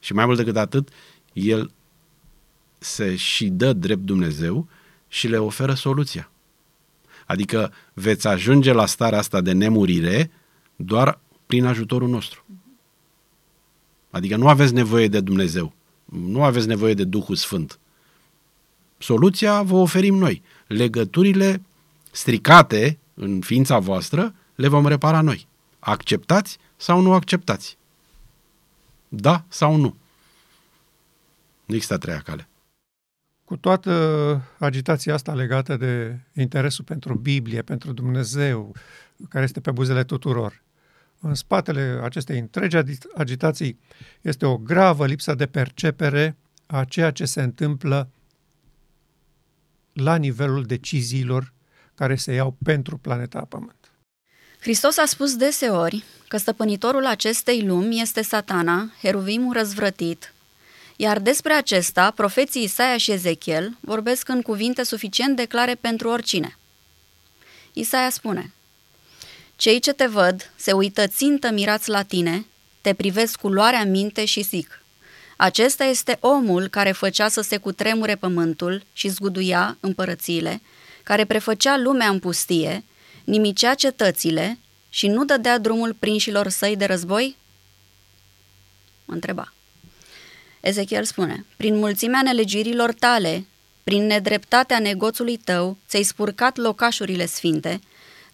[0.00, 0.88] Și mai mult decât atât,
[1.32, 1.70] el
[2.78, 4.68] se și dă drept Dumnezeu
[5.08, 6.30] și le oferă soluția.
[7.26, 10.30] Adică veți ajunge la starea asta de nemurire
[10.76, 12.44] doar prin ajutorul nostru.
[14.10, 15.72] Adică nu aveți nevoie de Dumnezeu,
[16.04, 17.78] nu aveți nevoie de Duhul Sfânt.
[18.98, 20.42] Soluția vă oferim noi.
[20.66, 21.62] Legăturile
[22.10, 25.46] stricate în ființa voastră le vom repara noi.
[25.78, 27.78] Acceptați sau nu acceptați?
[29.08, 29.96] Da sau nu?
[31.64, 32.48] Nu există a treia cale.
[33.44, 38.74] Cu toată agitația asta legată de interesul pentru Biblie, pentru Dumnezeu,
[39.28, 40.62] care este pe buzele tuturor,
[41.20, 42.76] în spatele acestei întregi
[43.14, 43.78] agitații
[44.20, 48.10] este o gravă lipsă de percepere a ceea ce se întâmplă
[49.92, 51.52] la nivelul deciziilor
[51.94, 53.92] care se iau pentru planeta Pământ.
[54.60, 60.34] Hristos a spus deseori că stăpânitorul acestei lumi este satana, heruvimul răzvrătit,
[60.96, 66.56] iar despre acesta profeții Isaia și Ezechiel vorbesc în cuvinte suficient de clare pentru oricine.
[67.72, 68.50] Isaia spune–
[69.56, 72.46] cei ce te văd se uită țintă mirați la tine,
[72.80, 74.82] te privesc cu luarea minte și zic,
[75.36, 80.60] acesta este omul care făcea să se cutremure pământul și zguduia împărățiile,
[81.02, 82.84] care prefăcea lumea în pustie,
[83.24, 87.36] nimicea cetățile și nu dădea drumul prinșilor săi de război?
[89.04, 89.52] Mă întreba.
[90.60, 93.46] Ezechiel spune, prin mulțimea nelegirilor tale,
[93.84, 97.80] prin nedreptatea negoțului tău, ți-ai spurcat locașurile sfinte,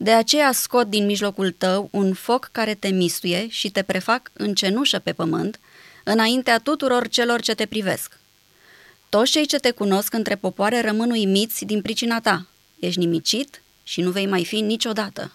[0.02, 4.54] de aceea scot din mijlocul tău un foc care te mistuie și te prefac în
[4.54, 5.60] cenușă pe pământ,
[6.04, 8.18] înaintea tuturor celor ce te privesc.
[9.08, 12.46] Toți cei ce te cunosc între popoare rămân uimiți din pricina ta.
[12.78, 15.32] Ești nimicit și nu vei mai fi niciodată.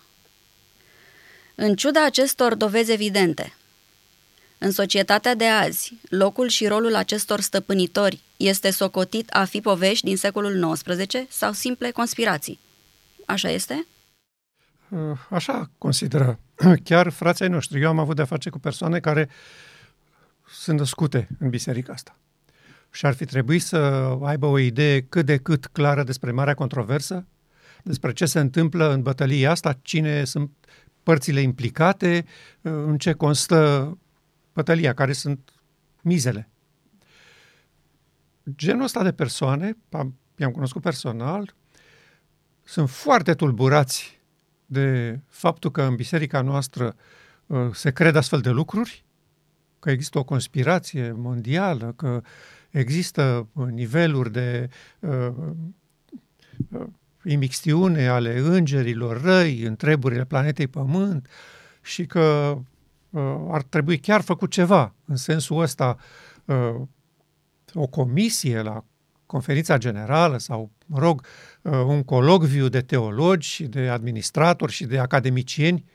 [1.55, 3.55] În ciuda acestor dovezi evidente,
[4.57, 10.17] în societatea de azi, locul și rolul acestor stăpânitori este socotit a fi povești din
[10.17, 12.59] secolul XIX sau simple conspirații.
[13.25, 13.87] Așa este?
[14.89, 16.39] Uh, așa consideră
[16.83, 17.81] chiar frații noștri.
[17.81, 19.29] Eu am avut de-a face cu persoane care
[20.47, 22.17] sunt născute în biserica asta.
[22.91, 23.77] Și ar fi trebuit să
[24.23, 27.25] aibă o idee cât de cât clară despre marea controversă,
[27.83, 30.51] despre ce se întâmplă în bătălia asta, cine sunt
[31.03, 32.25] părțile implicate,
[32.61, 33.97] uh, în ce constă
[34.53, 35.51] bătălia, care sunt
[36.01, 36.49] mizele.
[38.55, 39.77] Genul ăsta de persoane,
[40.35, 41.55] i-am cunoscut personal,
[42.63, 44.16] sunt foarte tulburați
[44.67, 46.95] de faptul că în biserica noastră
[47.45, 49.05] uh, se cred astfel de lucruri,
[49.79, 52.21] că există o conspirație mondială, că
[52.69, 55.29] există uh, niveluri de uh,
[56.69, 56.87] uh,
[57.23, 61.27] imixtiune ale îngerilor răi în treburile planetei Pământ
[61.81, 62.57] și că
[63.09, 64.93] uh, ar trebui chiar făcut ceva.
[65.05, 65.97] În sensul ăsta
[66.45, 66.75] uh,
[67.73, 68.83] o comisie la
[69.27, 71.25] conferința generală sau, mă rog,
[71.61, 75.85] uh, un colocviu de teologi și de administratori și de academicieni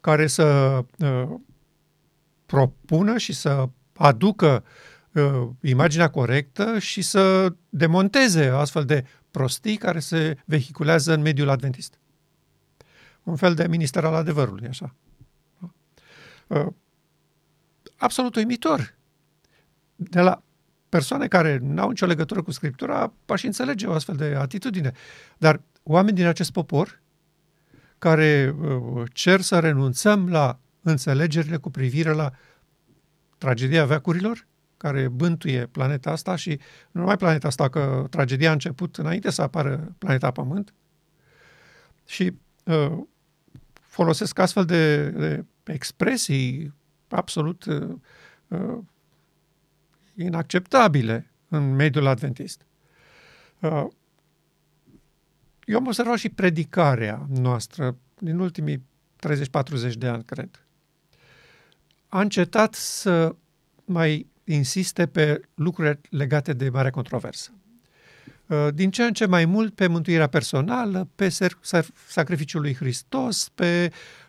[0.00, 1.28] care să uh,
[2.46, 4.64] propună și să aducă
[5.12, 11.98] uh, imaginea corectă și să demonteze astfel de prostii care se vehiculează în mediul adventist.
[13.22, 14.94] Un fel de minister al adevărului, așa.
[17.96, 18.94] Absolut uimitor.
[19.94, 20.42] De la
[20.92, 24.92] persoane care n-au nicio legătură cu Scriptura aș înțelege o astfel de atitudine.
[25.38, 27.00] Dar oameni din acest popor
[27.98, 32.32] care uh, cer să renunțăm la înțelegerile cu privire la
[33.38, 36.48] tragedia veacurilor, care bântuie planeta asta și
[36.90, 40.74] nu numai planeta asta, că tragedia a început înainte să apară planeta Pământ
[42.06, 42.32] și
[42.64, 42.98] uh,
[43.72, 46.74] folosesc astfel de, de expresii
[47.08, 47.94] absolut uh,
[48.48, 48.78] uh,
[50.16, 52.66] inacceptabile în mediul adventist.
[53.60, 53.86] Uh,
[55.64, 58.84] eu am observat și predicarea noastră din ultimii
[59.90, 60.66] 30-40 de ani, cred.
[62.08, 63.34] A încetat să
[63.84, 67.52] mai insiste pe lucruri legate de mare controversă.
[68.46, 71.28] Uh, din ce în ce mai mult pe mântuirea personală, pe
[72.06, 74.21] sacrificiul lui Hristos, pe uh,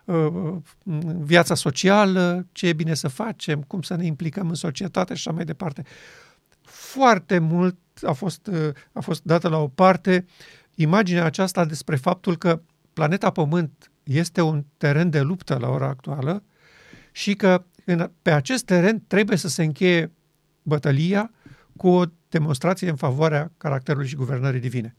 [1.19, 5.35] viața socială, ce e bine să facem, cum să ne implicăm în societate și așa
[5.35, 5.83] mai departe.
[6.61, 10.25] Foarte mult a fost, uh, a fost dată la o parte
[10.75, 12.61] imaginea aceasta despre faptul că
[12.93, 16.43] planeta Pământ este un teren de luptă la ora actuală
[17.11, 20.11] și că în, pe acest teren trebuie să se încheie
[20.61, 21.31] bătălia
[21.77, 24.95] cu o demonstrație în favoarea caracterului și guvernării divine.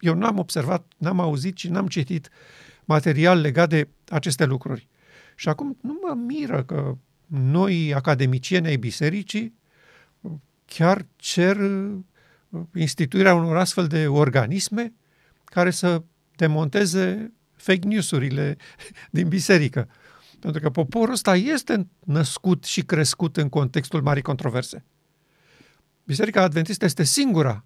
[0.00, 2.28] Eu n-am observat, n-am auzit și n-am citit
[2.88, 4.88] material legat de aceste lucruri.
[5.34, 6.96] Și acum nu mă miră că
[7.26, 9.54] noi, academicieni ai bisericii,
[10.64, 14.92] chiar cer uh, instituirea unor astfel de organisme
[15.44, 16.02] care să
[16.36, 18.56] demonteze fake news-urile
[19.10, 19.88] din biserică.
[20.38, 24.84] Pentru că poporul ăsta este născut și crescut în contextul marii controverse.
[26.04, 27.64] Biserica Adventistă este singura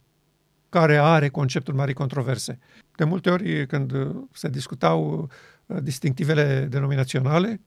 [0.73, 2.59] care are conceptul marii controverse.
[2.97, 3.93] De multe ori, când
[4.33, 5.31] se discutau
[5.67, 7.61] uh, distinctivele denominaționale,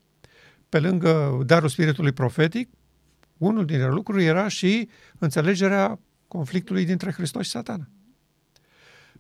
[0.70, 2.70] pe lângă darul spiritului profetic,
[3.38, 7.88] unul dintre lucruri era și înțelegerea conflictului dintre Hristos și satana.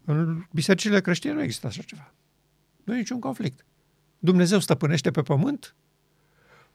[0.06, 2.13] În bisericile creștine nu există așa ceva.
[2.84, 3.65] Nu e niciun conflict.
[4.19, 5.76] Dumnezeu stăpânește pe pământ,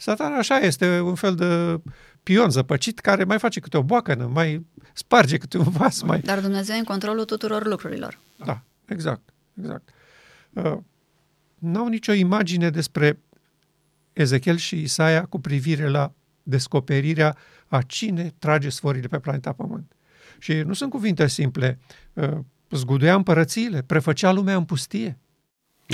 [0.00, 1.80] Satana așa este un fel de
[2.22, 6.02] pion zăpăcit care mai face câte o boacănă, mai sparge câte un vas.
[6.02, 6.20] Mai...
[6.20, 8.18] Dar Dumnezeu e în controlul tuturor lucrurilor.
[8.44, 9.88] Da, exact, exact.
[10.52, 10.76] Uh,
[11.58, 13.18] n-au nicio imagine despre
[14.12, 19.92] Ezechiel și Isaia cu privire la descoperirea a cine trage sforile pe planeta Pământ.
[20.38, 21.78] Și nu sunt cuvinte simple.
[22.12, 22.38] Uh,
[22.70, 25.18] zguduia împărățiile, prefăcea lumea în pustie.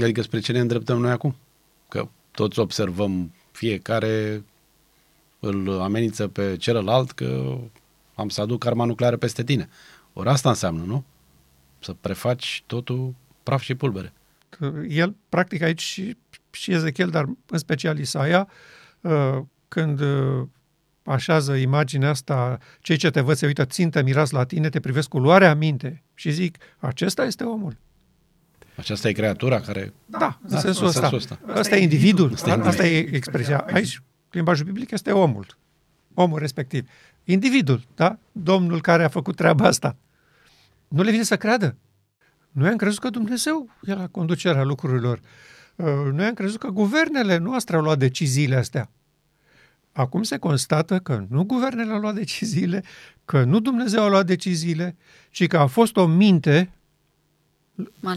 [0.02, 1.34] Adică spre ce ne îndreptăm noi acum?
[1.88, 4.44] Că toți observăm fiecare
[5.46, 7.58] îl amenință pe celălalt că
[8.14, 9.68] am să aduc arma nucleară peste tine.
[10.12, 11.04] Ori asta înseamnă, nu?
[11.78, 14.12] Să prefaci totul praf și pulbere.
[14.88, 16.16] El, practic aici și,
[16.50, 18.48] și Ezechiel, dar în special Isaia,
[19.00, 20.46] uh, când uh,
[21.04, 25.08] așează imaginea asta, cei ce te văd se uită țintă mirați la tine, te privesc
[25.08, 27.76] cu luarea minte și zic, acesta este omul.
[28.76, 29.92] Aceasta e creatura care...
[30.06, 31.10] Da, în da, sensul ăsta.
[31.12, 31.38] ăsta.
[31.46, 32.70] Asta e individul, asta, individ.
[32.70, 33.58] asta e expresia.
[33.58, 34.02] Aici,
[34.36, 35.46] limbajul biblic este omul,
[36.14, 36.88] omul respectiv.
[37.24, 38.18] Individul, da?
[38.32, 39.96] Domnul care a făcut treaba asta.
[40.88, 41.76] Nu le vine să creadă.
[42.50, 45.20] Noi am crezut că Dumnezeu e la conducerea lucrurilor.
[45.76, 48.90] Uh, noi am crezut că guvernele noastre au luat deciziile astea.
[49.92, 52.84] Acum se constată că nu guvernele au luat deciziile,
[53.24, 54.96] că nu Dumnezeu a luat deciziile,
[55.30, 56.70] ci că a fost o minte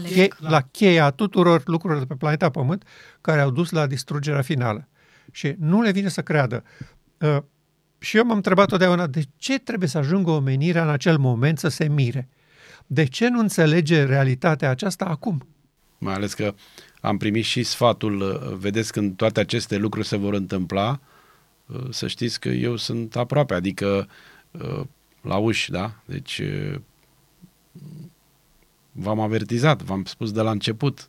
[0.02, 2.84] che- la cheia tuturor lucrurilor de pe planeta Pământ
[3.20, 4.88] care au dus la distrugerea finală.
[5.30, 6.64] Și nu le vine să creadă.
[7.18, 7.38] Uh,
[7.98, 11.68] și eu m-am întrebat totdeauna de ce trebuie să ajungă omenirea în acel moment să
[11.68, 12.28] se mire.
[12.86, 15.46] De ce nu înțelege realitatea aceasta acum?
[15.98, 16.54] Mai ales că
[17.00, 21.00] am primit și sfatul, uh, vedeți când toate aceste lucruri se vor întâmpla,
[21.66, 24.08] uh, să știți că eu sunt aproape, adică
[24.50, 24.80] uh,
[25.20, 25.92] la uși, da?
[26.04, 26.42] Deci
[28.92, 31.08] v-am avertizat, v-am spus de la început.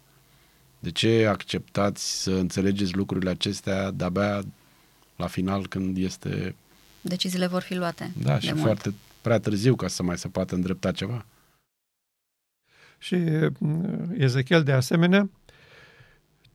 [0.81, 4.43] De ce acceptați să înțelegeți lucrurile acestea de-abia
[5.15, 6.55] la final când este...
[7.01, 8.11] Deciziile vor fi luate.
[8.23, 8.61] Da, și mult.
[8.61, 11.25] foarte prea târziu ca să mai se poată îndrepta ceva.
[12.97, 13.15] Și
[13.57, 15.29] mm, Ezechiel de asemenea,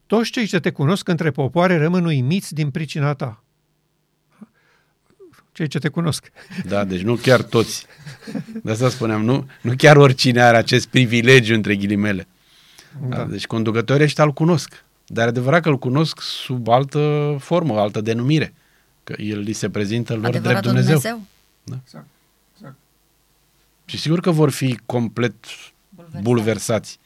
[0.05, 3.41] toți cei ce te cunosc între popoare rămân uimiți din pricina ta
[5.57, 6.31] cei ce te cunosc.
[6.65, 7.85] Da, deci nu chiar toți.
[8.63, 12.27] De asta spuneam, nu, nu chiar oricine are acest privilegiu între ghilimele.
[13.01, 13.15] Da.
[13.15, 14.85] Da, deci conducătorii ăștia îl cunosc.
[15.05, 18.53] Dar adevărat că îl cunosc sub altă formă, altă denumire.
[19.03, 20.97] Că el li se prezintă lor Adevărat drept Dumnezeu.
[20.97, 21.27] Dumnezeu.
[21.63, 21.77] Da.
[21.83, 22.07] Exact.
[22.55, 22.75] exact.
[23.85, 25.35] Și sigur că vor fi complet
[25.89, 26.23] bulversați.
[26.23, 26.99] bulversați.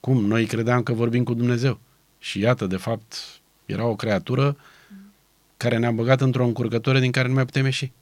[0.00, 0.24] Cum?
[0.24, 1.80] Noi credeam că vorbim cu Dumnezeu.
[2.18, 3.14] Și iată, de fapt,
[3.66, 4.56] era o creatură
[5.56, 7.92] care ne-a băgat într-o încurcătură din care nu mai putem ieși.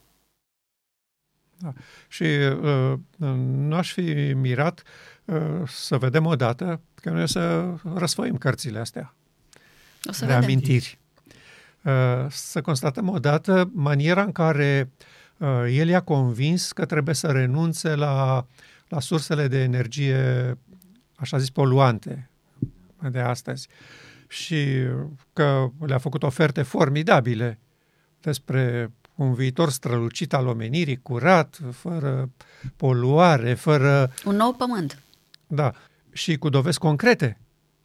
[1.58, 1.72] Da.
[2.08, 2.24] Și
[2.62, 2.92] uh,
[3.46, 5.15] nu aș fi mirat uh,
[5.66, 9.14] să vedem odată că noi să răsfoim cărțile astea
[10.04, 10.42] o să de vedem.
[10.42, 10.98] amintiri.
[11.82, 11.92] Uh,
[12.28, 14.90] să constatăm odată maniera în care
[15.36, 18.46] Uh, el i-a convins că trebuie să renunțe la,
[18.88, 20.58] la sursele de energie,
[21.16, 22.30] așa zis, poluante
[23.10, 23.68] de astăzi.
[24.28, 24.66] Și
[25.32, 27.58] că le-a făcut oferte formidabile
[28.20, 32.30] despre un viitor strălucit al omenirii, curat, fără
[32.76, 34.12] poluare, fără...
[34.24, 34.98] Un nou pământ.
[35.46, 35.72] Da,
[36.12, 37.40] și cu dovezi concrete.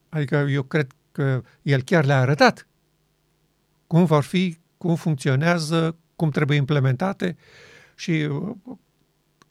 [0.10, 2.68] Adică eu cred că el chiar le-a arătat
[3.88, 7.38] cum vor fi, cum funcționează, cum trebuie implementate
[7.96, 8.56] și uh,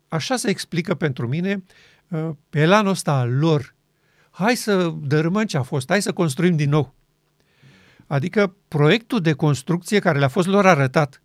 [0.08, 1.64] așa se explică pentru mine
[2.08, 3.74] uh, elanul ăsta al lor.
[4.30, 6.94] Hai să dărâmăm ce a fost, hai să construim din nou.
[8.06, 11.22] Adică proiectul de construcție care le-a fost lor arătat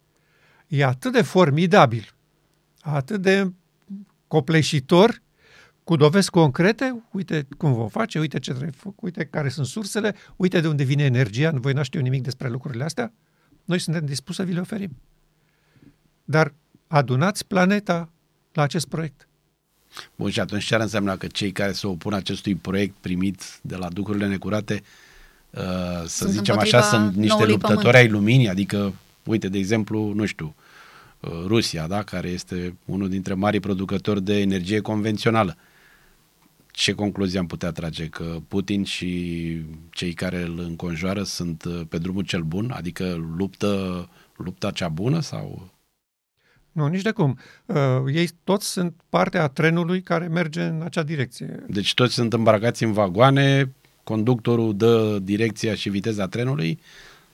[0.68, 2.16] e atât de formidabil,
[2.82, 3.52] atât de
[4.28, 5.22] copleșitor,
[5.86, 10.16] cu dovezi concrete, uite cum vom face, uite ce trebuie făcut, uite care sunt sursele,
[10.36, 13.14] uite de unde vine energia, voi nu știu nimic despre lucrurile astea,
[13.66, 14.98] noi suntem dispuși să vi le oferim.
[16.24, 16.54] Dar
[16.88, 18.10] adunați planeta
[18.54, 19.28] la acest proiect.
[20.16, 23.76] Bun, și atunci ce ar însemna că cei care se opun acestui proiect primit de
[23.76, 24.84] la duhurile necurate,
[25.50, 25.62] uh,
[26.06, 27.96] să sunt zicem așa, sunt niște luptători pământ.
[27.96, 28.94] ai luminii, adică,
[29.26, 30.56] uite, de exemplu, nu știu,
[31.20, 35.58] uh, Rusia, da, care este unul dintre marii producători de energie convențională.
[36.76, 38.08] Ce concluzie am putea trage?
[38.08, 42.72] Că Putin și cei care îl înconjoară sunt uh, pe drumul cel bun?
[42.72, 45.74] Adică luptă, lupta cea bună sau
[46.72, 47.38] nu, nici de cum.
[47.66, 47.78] Uh,
[48.14, 51.64] ei toți sunt parte a trenului care merge în acea direcție.
[51.68, 53.74] Deci toți sunt îmbarcați în vagoane,
[54.04, 56.80] conductorul dă direcția și viteza trenului,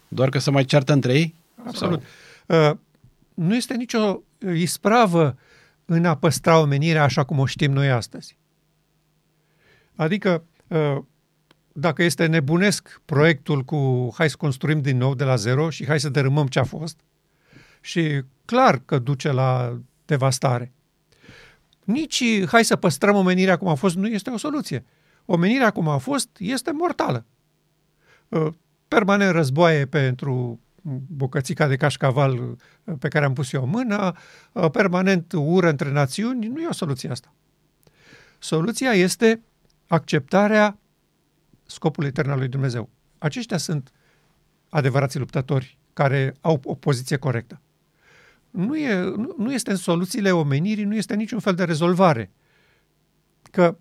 [0.07, 1.35] doar că se mai ceartă între ei?
[1.65, 2.01] Absolut.
[2.45, 2.71] Uh,
[3.33, 4.21] nu este nicio
[4.55, 5.37] ispravă
[5.85, 8.37] în a păstra omenirea așa cum o știm noi astăzi.
[9.95, 10.97] Adică, uh,
[11.73, 15.99] dacă este nebunesc proiectul cu hai să construim din nou de la zero și hai
[15.99, 16.99] să dărâmăm ce a fost,
[17.81, 20.71] și clar că duce la devastare.
[21.83, 24.85] Nici hai să păstrăm omenirea cum a fost nu este o soluție.
[25.25, 27.25] Omenirea cum a fost este mortală.
[28.27, 28.47] Uh,
[28.87, 30.59] permanent războaie pentru
[31.07, 34.17] bucățica de cașcaval uh, pe care am pus eu mâna,
[34.51, 37.33] uh, permanent ură între națiuni, nu e o soluție asta.
[38.39, 39.41] Soluția este
[39.91, 40.79] acceptarea
[41.65, 42.89] scopului etern al lui Dumnezeu.
[43.17, 43.91] Aceștia sunt
[44.69, 47.61] adevărații luptători care au o poziție corectă
[48.51, 52.31] nu, e, nu, nu este în soluțiile omenirii, nu este niciun fel de rezolvare.
[53.51, 53.77] Că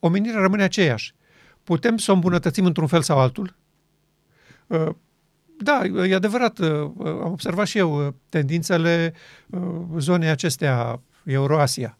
[0.00, 1.14] omenirea rămâne aceeași.
[1.64, 3.56] Putem să o îmbunătățim într-un fel sau altul.
[4.66, 4.88] Uh,
[5.58, 9.14] da, e adevărat, uh, am observat și eu uh, tendințele
[9.98, 11.98] zonei acestea, Euroasia.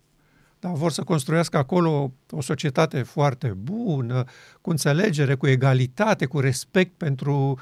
[0.63, 4.25] Da, vor să construiască acolo o societate foarte bună,
[4.61, 7.59] cu înțelegere, cu egalitate, cu respect pentru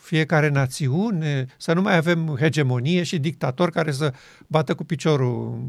[0.00, 4.14] fiecare națiune, să nu mai avem hegemonie și dictatori care să
[4.46, 5.64] bată cu piciorul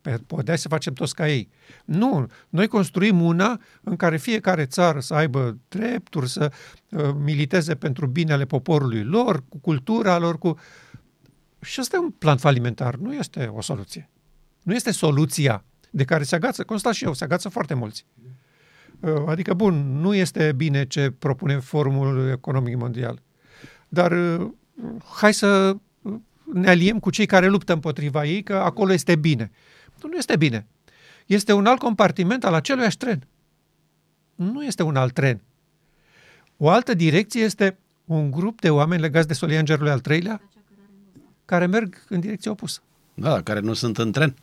[0.00, 1.48] pe podea să facem toți ca ei.
[1.84, 6.52] Nu, noi construim una în care fiecare țară să aibă drepturi, să
[6.90, 10.58] uh, militeze pentru binele poporului lor, cu cultura lor, cu...
[11.60, 14.08] Și asta e un plan falimentar, nu este o soluție.
[14.68, 18.06] Nu este soluția de care se agață, constat și eu, se agață foarte mulți.
[19.00, 23.22] Uh, adică, bun, nu este bine ce propune Forumul Economic Mondial,
[23.88, 24.50] dar uh,
[25.20, 25.76] hai să
[26.52, 29.50] ne aliem cu cei care luptă împotriva ei, că acolo este bine.
[30.02, 30.66] Nu este bine.
[31.26, 33.26] Este un alt compartiment al aceluiași tren.
[34.34, 35.42] Nu este un alt tren.
[36.56, 40.40] O altă direcție este un grup de oameni legați de solia Îngerului al treilea,
[41.44, 42.80] care merg în direcția opusă.
[43.14, 44.34] Da, care nu sunt în tren.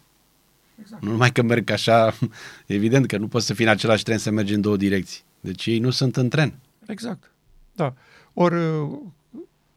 [0.79, 1.03] Exact.
[1.03, 2.13] Nu numai că merg așa,
[2.65, 5.23] evident că nu poți să fii în același tren să mergi în două direcții.
[5.39, 6.59] Deci ei nu sunt în tren.
[6.85, 7.31] Exact.
[7.73, 7.93] Da.
[8.33, 8.55] Ori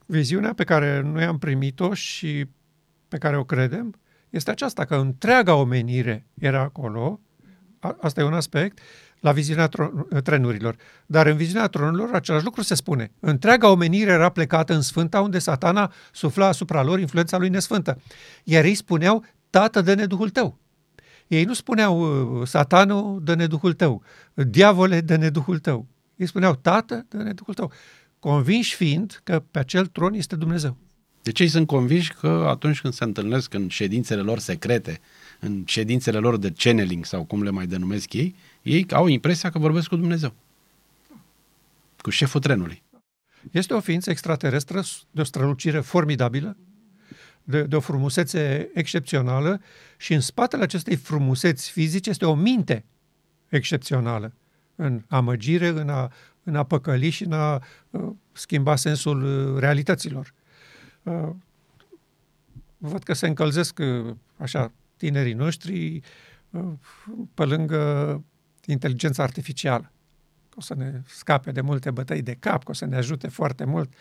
[0.06, 2.46] viziunea pe care noi am primit-o și
[3.08, 3.94] pe care o credem
[4.30, 7.20] este aceasta, că întreaga omenire era acolo,
[7.78, 8.78] a, asta e un aspect,
[9.20, 10.76] la viziunea tron- trenurilor.
[11.06, 13.12] Dar în viziunea tronurilor același lucru se spune.
[13.20, 18.00] Întreaga omenire era plecată în Sfânta, unde satana sufla asupra lor influența lui nesfântă.
[18.44, 20.58] Iar ei spuneau, Tată, de Duhul tău.
[21.28, 24.02] Ei nu spuneau, uh, satanul, dă-ne Duhul tău,
[24.34, 25.86] diavole, dă-ne Duhul tău.
[26.16, 27.72] Ei spuneau, tată, dă-ne Duhul tău.
[28.18, 30.76] Convinși fiind că pe acel tron este Dumnezeu.
[31.22, 35.00] Deci ei sunt convinși că atunci când se întâlnesc în ședințele lor secrete,
[35.40, 39.58] în ședințele lor de channeling sau cum le mai denumesc ei, ei au impresia că
[39.58, 40.34] vorbesc cu Dumnezeu.
[41.98, 42.82] Cu șeful trenului.
[43.50, 46.56] Este o ființă extraterestră de o strălucire formidabilă,
[47.48, 49.60] de, de o frumusețe excepțională
[49.96, 52.84] și în spatele acestei frumuseți fizice este o minte
[53.48, 54.32] excepțională
[54.74, 60.34] în amăgire, în a, în a păcăli și în a uh, schimba sensul uh, realităților.
[61.02, 61.28] Uh,
[62.78, 66.00] văd că se încălzesc uh, așa tinerii noștri
[66.50, 66.72] uh,
[67.34, 68.22] pe lângă
[68.64, 69.92] inteligența artificială.
[70.54, 73.64] O să ne scape de multe bătăi de cap, că o să ne ajute foarte
[73.64, 73.92] mult.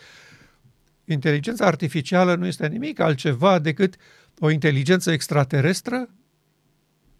[1.10, 3.96] Inteligența artificială nu este nimic altceva decât
[4.40, 6.10] o inteligență extraterestră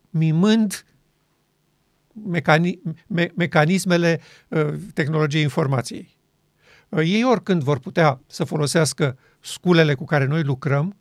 [0.10, 0.86] mimând
[2.32, 6.18] mecani- me- mecanismele uh, tehnologiei informației.
[6.90, 10.96] Uh, ei oricând vor putea să folosească sculele cu care noi lucrăm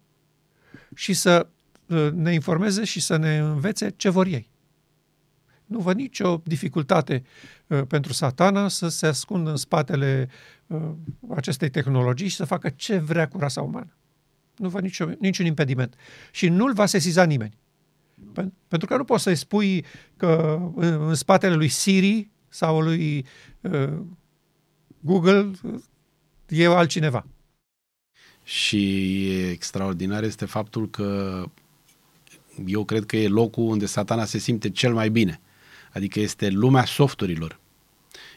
[0.94, 1.48] și să
[1.86, 4.50] uh, ne informeze și să ne învețe ce vor ei.
[5.64, 7.22] Nu văd nicio dificultate
[7.66, 10.55] uh, pentru satana să se ascundă în spatele uh,
[11.34, 13.96] acestei tehnologii și să facă ce vrea cu rasa umană.
[14.56, 15.94] Nu văd nicio, niciun impediment.
[16.30, 17.56] Și nu-l va sesiza nimeni.
[18.68, 19.84] Pentru că nu poți să-i spui
[20.16, 23.26] că în spatele lui Siri sau lui
[23.60, 23.98] uh,
[25.00, 25.50] Google
[26.48, 27.26] e altcineva.
[28.44, 31.42] Și extraordinar este faptul că
[32.66, 35.40] eu cred că e locul unde satana se simte cel mai bine.
[35.92, 37.60] Adică este lumea softurilor.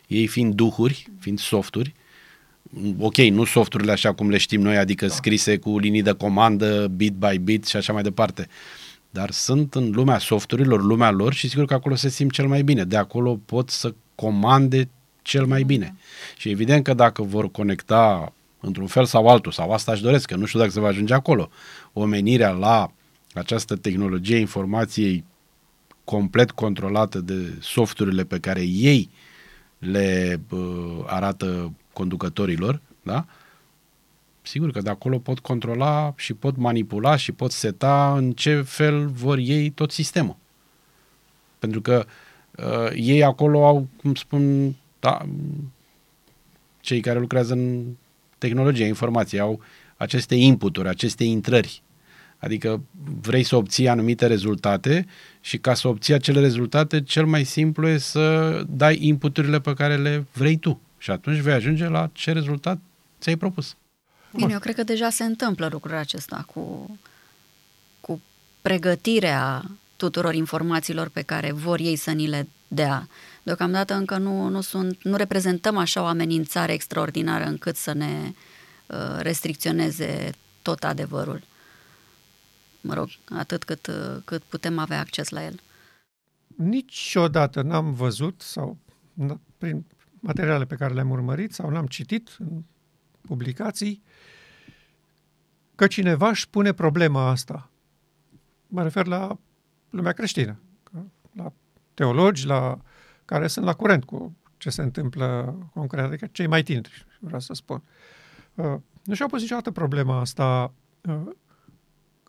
[0.07, 1.93] Ei fiind duhuri, fiind softuri,
[2.99, 5.13] ok, nu softurile așa cum le știm noi, adică da.
[5.13, 8.47] scrise cu linii de comandă, bit by bit și așa mai departe.
[9.09, 12.61] Dar sunt în lumea softurilor, lumea lor și sigur că acolo se simt cel mai
[12.61, 12.83] bine.
[12.83, 14.89] De acolo pot să comande
[15.21, 15.85] cel mai bine.
[15.85, 16.01] Da.
[16.37, 20.35] Și evident că dacă vor conecta într-un fel sau altul, sau asta își doresc, că
[20.35, 21.49] nu știu dacă se va ajunge acolo,
[21.93, 22.91] omenirea la
[23.33, 25.23] această tehnologie informației
[26.03, 29.09] complet controlată de softurile pe care ei
[29.77, 33.25] le uh, arată conducătorilor, da?
[34.41, 39.07] Sigur că de acolo pot controla și pot manipula și pot seta în ce fel
[39.07, 40.35] vor ei tot sistemul.
[41.59, 42.05] Pentru că
[42.57, 45.25] uh, ei acolo au, cum spun, da,
[46.81, 47.85] cei care lucrează în
[48.37, 49.61] tehnologia informației, au
[49.97, 51.81] aceste inputuri, aceste intrări
[52.39, 52.83] Adică
[53.21, 55.05] vrei să obții anumite rezultate
[55.41, 59.97] și ca să obții acele rezultate, cel mai simplu e să dai inputurile pe care
[59.97, 60.81] le vrei tu.
[60.99, 62.79] Și atunci vei ajunge la ce rezultat
[63.19, 63.75] ți-ai propus.
[64.33, 66.97] Bine, eu cred că deja se întâmplă lucrul acesta cu,
[68.01, 68.21] cu
[68.61, 69.63] pregătirea
[69.95, 73.07] tuturor informațiilor pe care vor ei să ni le dea.
[73.43, 78.31] Deocamdată încă nu, nu, sunt, nu reprezentăm așa o amenințare extraordinară încât să ne
[78.87, 80.31] uh, restricționeze
[80.61, 81.41] tot adevărul
[82.81, 83.89] mă rog, atât cât,
[84.25, 85.59] cât putem avea acces la el.
[86.55, 88.77] Niciodată n-am văzut sau
[89.57, 89.85] prin
[90.19, 92.63] materiale pe care le-am urmărit sau n-am citit în
[93.21, 94.03] publicații
[95.75, 97.71] că cineva își pune problema asta.
[98.67, 99.39] Mă refer la
[99.89, 100.59] lumea creștină,
[101.31, 101.53] la
[101.93, 102.77] teologi, la
[103.25, 107.53] care sunt la curent cu ce se întâmplă concret, adică cei mai tineri, vreau să
[107.53, 107.83] spun.
[108.55, 111.21] Uh, nu și-au pus niciodată problema asta uh,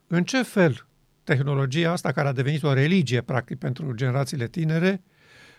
[0.06, 0.86] în ce fel
[1.24, 5.02] tehnologia asta, care a devenit o religie, practic, pentru generațiile tinere,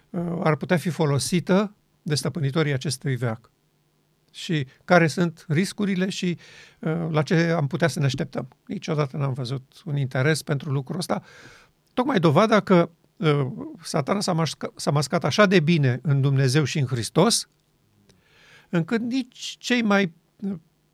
[0.10, 3.52] uh, ar putea fi folosită de stăpânitorii acestui veac?
[4.32, 6.38] Și care sunt riscurile și
[6.80, 8.48] uh, la ce am putea să ne așteptăm?
[8.66, 11.24] Niciodată n-am văzut un interes pentru lucrul ăsta.
[11.94, 13.48] Tocmai dovada că uh,
[13.84, 17.50] satana s-a, masca, s-a mascat așa de bine în Dumnezeu și în Hristos,
[18.70, 20.14] încât nici cei mai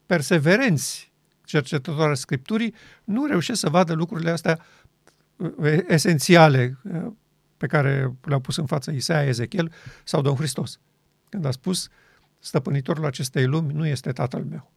[0.05, 1.11] perseverenți
[1.45, 4.59] cercetători al Scripturii nu reușesc să vadă lucrurile astea
[5.35, 7.11] uh, esențiale uh,
[7.57, 9.71] pe care le-au pus în față Isaia, Ezechiel
[10.03, 10.79] sau Domnul Hristos.
[11.37, 11.87] Când a spus,
[12.39, 14.71] stăpânitorul acestei lumi nu este tatăl meu.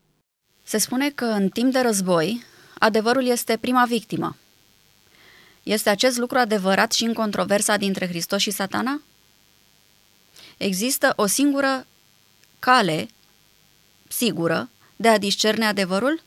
[0.63, 2.43] Se spune că în timp de război,
[2.79, 4.37] adevărul este prima victimă.
[5.63, 9.03] Este acest lucru adevărat și în controversa dintre Hristos și satana?
[10.57, 11.87] Există o singură
[12.59, 13.09] cale
[14.09, 16.23] sigură de a discerne adevărul?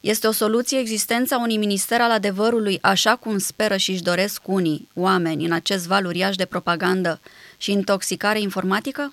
[0.00, 4.88] Este o soluție existența unui minister al adevărului, așa cum speră și își doresc unii
[4.94, 7.20] oameni în acest val uriaș de propagandă
[7.56, 9.12] și intoxicare informatică?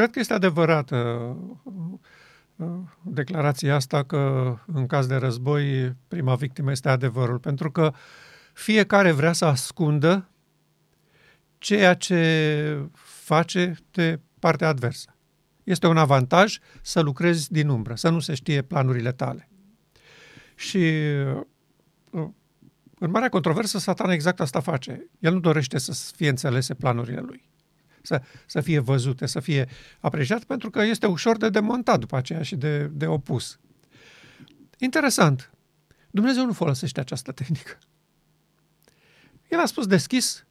[0.00, 0.96] Cred că este adevărată
[2.56, 2.66] uh,
[3.02, 7.92] declarația asta că în caz de război prima victimă este adevărul, pentru că
[8.52, 10.28] fiecare vrea să ascundă
[11.58, 15.16] ceea ce face de partea adversă.
[15.64, 19.48] Este un avantaj să lucrezi din umbră, să nu se știe planurile tale.
[20.54, 20.92] Și
[22.10, 22.28] uh,
[22.98, 25.06] în marea controversă, Satan exact asta face.
[25.18, 27.49] El nu dorește să fie înțelese planurile lui,
[28.02, 29.68] să, să fie văzute, să fie
[30.00, 33.58] apreciat, pentru că este ușor de demontat după aceea și de, de opus.
[34.78, 35.50] Interesant.
[36.10, 37.78] Dumnezeu nu folosește această tehnică.
[39.48, 40.46] El a spus deschis,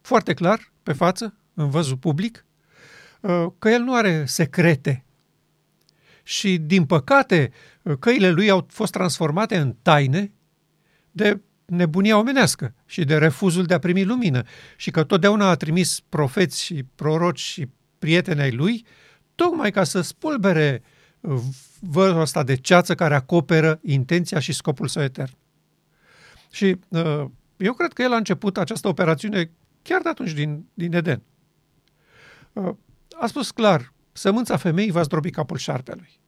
[0.00, 2.44] foarte clar, pe față, în văzul public,
[3.20, 5.04] uh, că el nu are secrete
[6.22, 7.52] și, din păcate,
[7.98, 10.32] căile lui au fost transformate în taine
[11.10, 11.40] de
[11.72, 14.42] nebunia omenească și de refuzul de a primi lumină
[14.76, 17.68] și că totdeauna a trimis profeți și proroci și
[17.98, 18.86] prieteni ai lui
[19.34, 20.82] tocmai ca să spulbere
[21.80, 25.32] vărul ăsta de ceață care acoperă intenția și scopul său etern.
[26.50, 27.24] Și uh,
[27.56, 29.50] eu cred că el a început această operațiune
[29.82, 31.22] chiar de atunci din, din Eden.
[32.52, 32.74] Uh,
[33.20, 36.20] a spus clar, sămânța femeii va zdrobi capul șarpelui.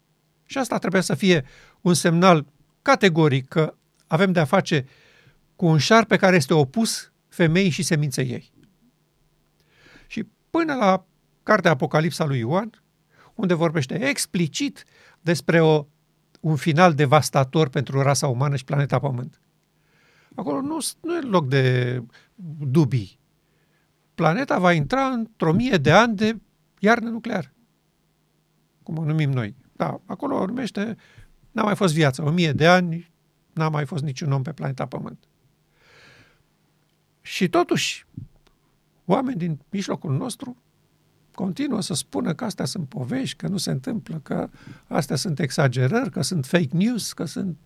[0.46, 1.44] Și asta trebuie să fie
[1.80, 2.46] un semnal
[2.82, 3.74] categoric că
[4.06, 4.86] avem de a face
[5.56, 8.52] cu un șarpe care este opus femeii și seminței ei.
[10.06, 11.06] Și până la
[11.42, 12.82] cartea Apocalipsa lui Ioan,
[13.34, 14.84] unde vorbește explicit
[15.20, 15.86] despre o,
[16.40, 19.40] un final devastator pentru rasa umană și planeta Pământ.
[20.34, 22.02] Acolo nu, nu e loc de
[22.58, 23.18] dubii.
[24.14, 26.36] Planeta va intra într-o mie de ani de
[26.78, 27.52] iarnă nucleară,
[28.82, 29.54] cum o numim noi.
[29.72, 30.96] Da, acolo o numește,
[31.50, 33.12] n-a mai fost viață, o mie de ani,
[33.52, 35.28] n-a mai fost niciun om pe planeta Pământ.
[37.26, 38.06] Și totuși,
[39.04, 40.56] oameni din mijlocul nostru
[41.34, 44.48] continuă să spună că astea sunt povești, că nu se întâmplă, că
[44.86, 47.58] astea sunt exagerări, că sunt fake news, că sunt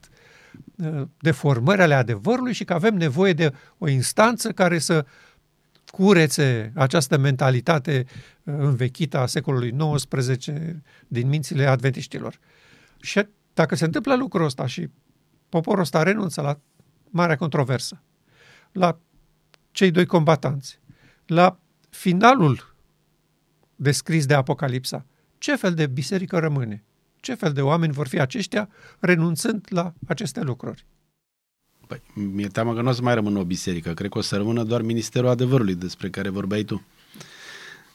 [0.76, 5.06] uh, deformări ale adevărului și că avem nevoie de o instanță care să
[5.86, 8.04] curețe această mentalitate
[8.42, 10.46] uh, învechită a secolului XIX
[11.08, 12.38] din mințile adventiștilor.
[13.00, 14.88] Și dacă se întâmplă lucrul ăsta și
[15.48, 16.58] poporul ăsta renunță la
[17.10, 18.02] marea controversă,
[18.72, 18.98] la
[19.78, 20.78] cei doi combatanți,
[21.26, 21.58] la
[21.90, 22.74] finalul
[23.76, 25.04] descris de Apocalipsa,
[25.38, 26.82] ce fel de biserică rămâne?
[27.20, 28.68] Ce fel de oameni vor fi aceștia
[28.98, 30.84] renunțând la aceste lucruri?
[31.86, 33.94] Păi, mi-e teamă că nu o să mai rămână o biserică.
[33.94, 36.84] Cred că o să rămână doar Ministerul Adevărului despre care vorbeai tu.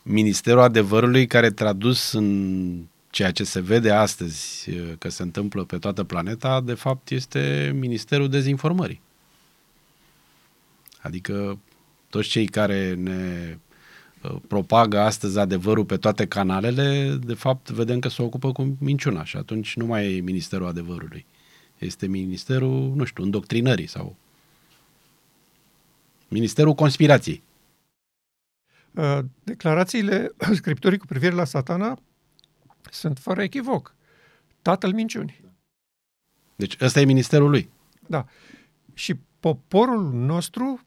[0.03, 6.03] Ministerul Adevărului care tradus în ceea ce se vede astăzi că se întâmplă pe toată
[6.03, 9.01] planeta, de fapt este Ministerul Dezinformării.
[11.01, 11.59] Adică
[12.13, 13.57] toți cei care ne
[14.21, 19.23] uh, propagă astăzi adevărul pe toate canalele, de fapt vedem că se ocupă cu minciuna
[19.23, 21.25] și atunci nu mai e Ministerul Adevărului.
[21.77, 24.15] Este Ministerul, nu știu, îndoctrinării sau
[26.27, 27.43] Ministerul Conspirației.
[28.91, 31.99] Uh, declarațiile Scripturii cu privire la satana
[32.91, 33.95] sunt fără echivoc.
[34.61, 35.41] Tatăl minciunii.
[36.55, 37.69] Deci ăsta e ministerul lui.
[38.07, 38.25] Da.
[38.93, 40.79] Și poporul nostru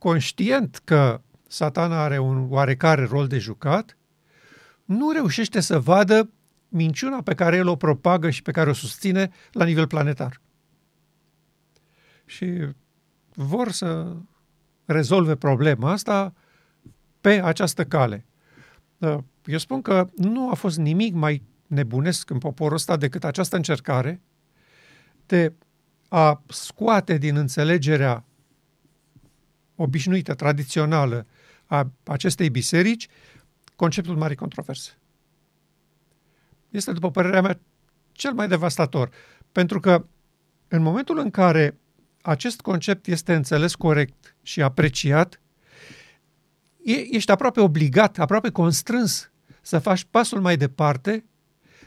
[0.00, 3.96] conștient că satana are un oarecare rol de jucat,
[4.84, 6.30] nu reușește să vadă
[6.68, 10.40] minciuna pe care el o propagă și pe care o susține la nivel planetar.
[12.24, 12.68] Și
[13.34, 14.16] vor să
[14.84, 16.34] rezolve problema asta
[17.20, 18.26] pe această cale.
[19.44, 24.20] Eu spun că nu a fost nimic mai nebunesc în poporul ăsta decât această încercare
[25.26, 25.52] de
[26.08, 28.24] a scoate din înțelegerea
[29.82, 31.26] obișnuită, tradițională
[31.66, 33.08] a acestei biserici,
[33.76, 34.98] conceptul marii controverse.
[36.70, 37.60] Este, după părerea mea,
[38.12, 39.10] cel mai devastator,
[39.52, 40.06] pentru că
[40.68, 41.78] în momentul în care
[42.22, 45.40] acest concept este înțeles corect și apreciat,
[47.10, 51.24] ești aproape obligat, aproape constrâns să faci pasul mai departe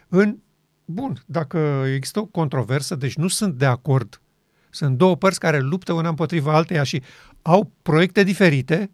[0.08, 0.38] în,
[0.86, 4.22] bun, dacă există o controversă, deci nu sunt de acord,
[4.70, 7.02] sunt două părți care luptă una împotriva alteia și
[7.44, 8.92] au proiecte diferite,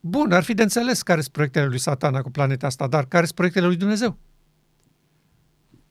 [0.00, 3.24] bun, ar fi de înțeles care sunt proiectele lui satana cu planeta asta, dar care
[3.24, 4.18] sunt proiectele lui Dumnezeu?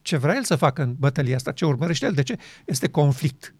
[0.02, 1.52] Ce vrea el să facă în bătălia asta?
[1.52, 2.12] Ce urmărește el?
[2.12, 2.36] De ce?
[2.64, 3.54] Este conflict.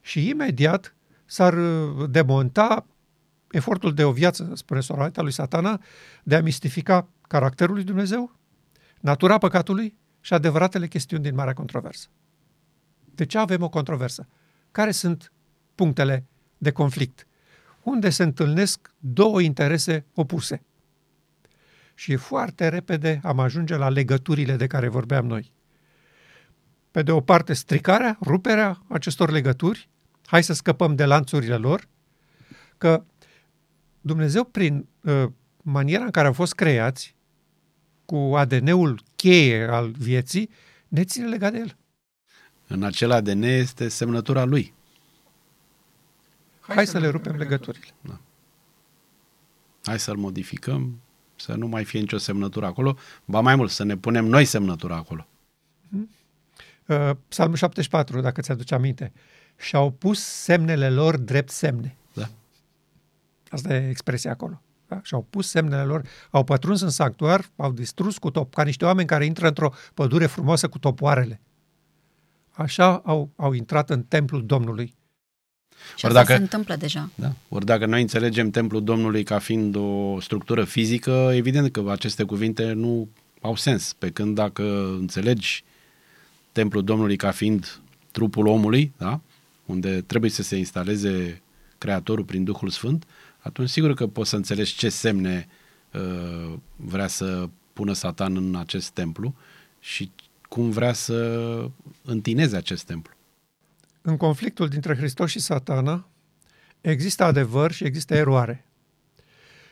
[0.00, 2.86] Și imediat s-ar uh, demonta
[3.50, 5.80] efortul de o viață, spune Soraita lui satana,
[6.22, 8.38] de a mistifica caracterul lui Dumnezeu,
[9.00, 12.08] natura păcatului și adevăratele chestiuni din marea controversă.
[13.14, 14.28] De ce avem o controversă?
[14.70, 15.32] Care sunt
[15.78, 16.24] punctele
[16.58, 17.26] de conflict,
[17.82, 20.62] unde se întâlnesc două interese opuse.
[21.94, 25.52] Și foarte repede am ajunge la legăturile de care vorbeam noi.
[26.90, 29.88] Pe de o parte, stricarea, ruperea acestor legături,
[30.26, 31.88] hai să scăpăm de lanțurile lor,
[32.78, 33.04] că
[34.00, 35.24] Dumnezeu, prin uh,
[35.62, 37.16] maniera în care au fost creați,
[38.04, 40.50] cu ADN-ul cheie al vieții,
[40.88, 41.76] ne ține legat de el.
[42.66, 44.76] În acel ADN este semnătura lui.
[46.68, 47.86] Hai, Hai să, să le rupem legăturile.
[48.00, 48.20] Da.
[49.84, 51.00] Hai să-l modificăm,
[51.36, 54.96] să nu mai fie nicio semnătură acolo, ba mai mult, să ne punem noi semnătura
[54.96, 55.26] acolo.
[55.88, 56.10] Hmm?
[56.86, 59.12] Uh, Psalmul 74, dacă ți-aduce aminte.
[59.56, 61.96] Și-au pus semnele lor drept semne.
[62.12, 62.28] Da.
[63.50, 64.62] Asta e expresia acolo.
[64.88, 65.00] Da?
[65.02, 68.84] Și au pus semnele lor, au pătruns în sanctuar, au distrus cu top, ca niște
[68.84, 71.40] oameni care intră într-o pădure frumoasă cu topoarele.
[72.50, 74.96] Așa au, au intrat în templul Domnului.
[75.96, 77.10] Și asta dacă, se întâmplă deja.
[77.14, 77.32] Da.
[77.48, 82.72] Ori dacă noi înțelegem templul Domnului ca fiind o structură fizică, evident că aceste cuvinte
[82.72, 83.08] nu
[83.40, 83.92] au sens.
[83.98, 85.64] Pe când dacă înțelegi
[86.52, 89.20] templul Domnului ca fiind trupul omului, da?
[89.66, 91.42] unde trebuie să se instaleze
[91.78, 93.06] Creatorul prin Duhul Sfânt,
[93.38, 95.48] atunci sigur că poți să înțelegi ce semne
[95.92, 99.34] uh, vrea să pună Satan în acest templu
[99.80, 100.10] și
[100.48, 101.60] cum vrea să
[102.04, 103.12] întineze acest templu.
[104.08, 106.08] În conflictul dintre Hristos și satana
[106.80, 108.66] există adevăr și există eroare.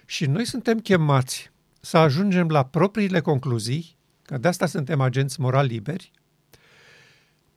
[0.06, 5.66] Și noi suntem chemați să ajungem la propriile concluzii, că de asta suntem agenți moral
[5.66, 6.10] liberi,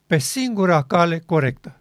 [0.07, 1.79] pe singura cale corectă.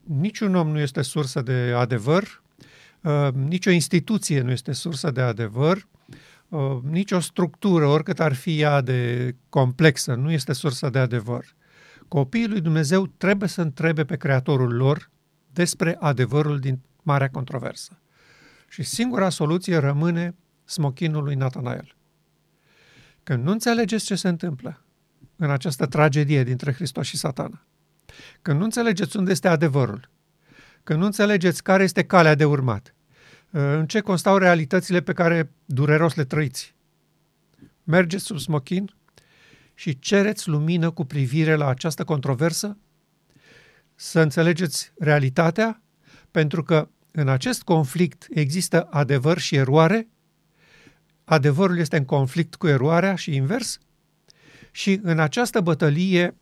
[0.00, 2.42] Niciun om nu este sursă de adevăr,
[3.00, 5.88] uh, nicio instituție nu este sursă de adevăr,
[6.48, 11.58] uh, nicio structură, oricât ar fi ea de complexă, nu este sursă de adevăr.
[12.10, 15.10] Copiii lui Dumnezeu trebuie să întrebe pe Creatorul lor
[15.52, 17.98] despre adevărul din marea controversă.
[18.68, 20.34] Și singura soluție rămâne
[20.64, 21.96] smochinul lui Natanael.
[23.22, 24.84] Când nu înțelegeți ce se întâmplă
[25.36, 27.66] în această tragedie dintre Hristos și satana,
[28.42, 30.10] când nu înțelegeți unde este adevărul,
[30.84, 32.94] când nu înțelegeți care este calea de urmat,
[33.50, 36.74] în ce constau realitățile pe care dureros le trăiți,
[37.84, 38.94] mergeți sub smochin
[39.80, 42.76] și cereți lumină cu privire la această controversă,
[43.94, 45.82] să înțelegeți realitatea,
[46.30, 50.08] pentru că în acest conflict există adevăr și eroare,
[51.24, 53.78] adevărul este în conflict cu eroarea și invers,
[54.70, 56.36] și în această bătălie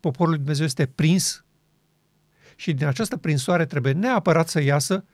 [0.00, 1.44] poporul lui Dumnezeu este prins?
[2.56, 5.04] Și din această prinsoare trebuie neapărat să iasă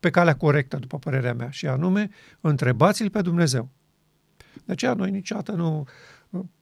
[0.00, 2.10] pe calea corectă, după părerea mea, și anume,
[2.40, 3.70] întrebați-l pe Dumnezeu.
[4.64, 5.86] De aceea noi niciodată nu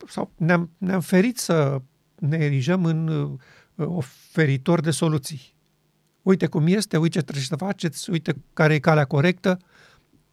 [0.07, 1.83] sau ne-am, ne-am ferit să
[2.15, 3.39] ne erijăm în uh,
[3.77, 5.55] oferitor de soluții.
[6.23, 9.59] Uite cum este, uite ce trebuie să faceți, uite care e calea corectă.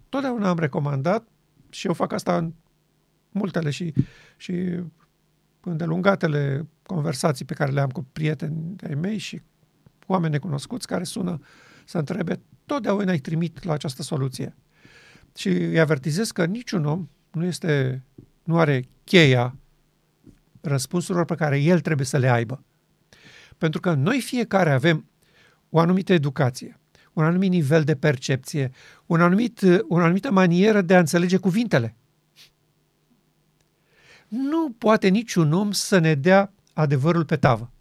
[0.09, 1.27] Totdeauna am recomandat
[1.69, 2.53] și eu fac asta în
[3.31, 3.93] multele și,
[4.37, 4.79] și
[5.61, 9.41] îndelungatele conversații pe care le am cu prieteni ai mei și
[10.05, 11.39] oameni necunoscuți care sună
[11.85, 14.55] să întrebe, totdeauna îi trimit la această soluție.
[15.35, 18.03] Și îi avertizez că niciun om nu este
[18.43, 19.55] nu are cheia
[20.61, 22.63] răspunsurilor pe care el trebuie să le aibă.
[23.57, 25.09] Pentru că noi fiecare avem
[25.69, 26.79] o anumită educație,
[27.13, 28.71] un anumit nivel de percepție,
[29.05, 31.95] un anumit, o anumită manieră de a înțelege cuvintele.
[34.27, 37.71] Nu poate niciun om să ne dea adevărul pe tavă.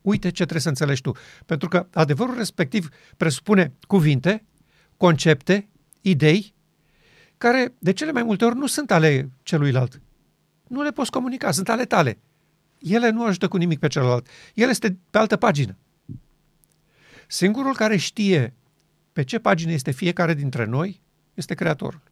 [0.00, 1.12] Uite ce trebuie să înțelegi tu.
[1.46, 4.44] Pentru că adevărul respectiv presupune cuvinte,
[4.96, 5.68] concepte,
[6.00, 6.54] idei
[7.44, 10.00] care de cele mai multe ori nu sunt ale celuilalt.
[10.68, 12.18] Nu le poți comunica, sunt ale tale.
[12.78, 14.26] Ele nu ajută cu nimic pe celălalt.
[14.54, 15.76] El este pe altă pagină.
[17.26, 18.54] Singurul care știe
[19.12, 21.00] pe ce pagină este fiecare dintre noi
[21.34, 22.02] este Creatorul.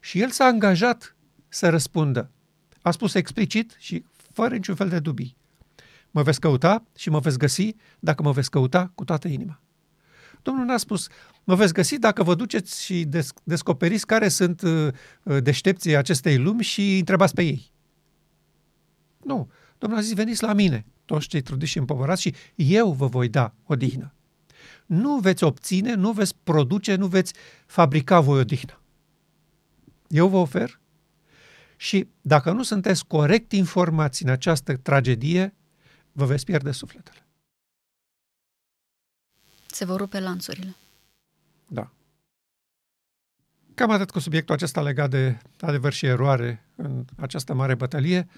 [0.00, 1.16] Și el s-a angajat
[1.48, 2.30] să răspundă.
[2.82, 5.36] A spus explicit și fără niciun fel de dubii.
[6.10, 9.60] Mă veți căuta și mă veți găsi dacă mă veți căuta cu toată inima.
[10.42, 11.08] Domnul n-a spus,
[11.44, 14.88] mă veți găsi dacă vă duceți și des- descoperiți care sunt uh,
[15.22, 17.72] uh, deștepții acestei lumi și întrebați pe ei.
[19.24, 19.50] Nu.
[19.78, 23.28] Domnul a zis, veniți la mine, toți cei trudiți și împovărați și eu vă voi
[23.28, 24.14] da odihnă.
[24.86, 27.32] Nu veți obține, nu veți produce, nu veți
[27.66, 28.80] fabrica voi odihnă.
[30.08, 30.80] Eu vă ofer
[31.76, 35.54] și dacă nu sunteți corect informați în această tragedie,
[36.12, 37.27] vă veți pierde sufletele.
[39.78, 40.76] Se vor rupe lanțurile.
[41.66, 41.90] Da.
[43.74, 48.28] Cam atât cu subiectul acesta legat de adevăr și eroare în această mare bătălie.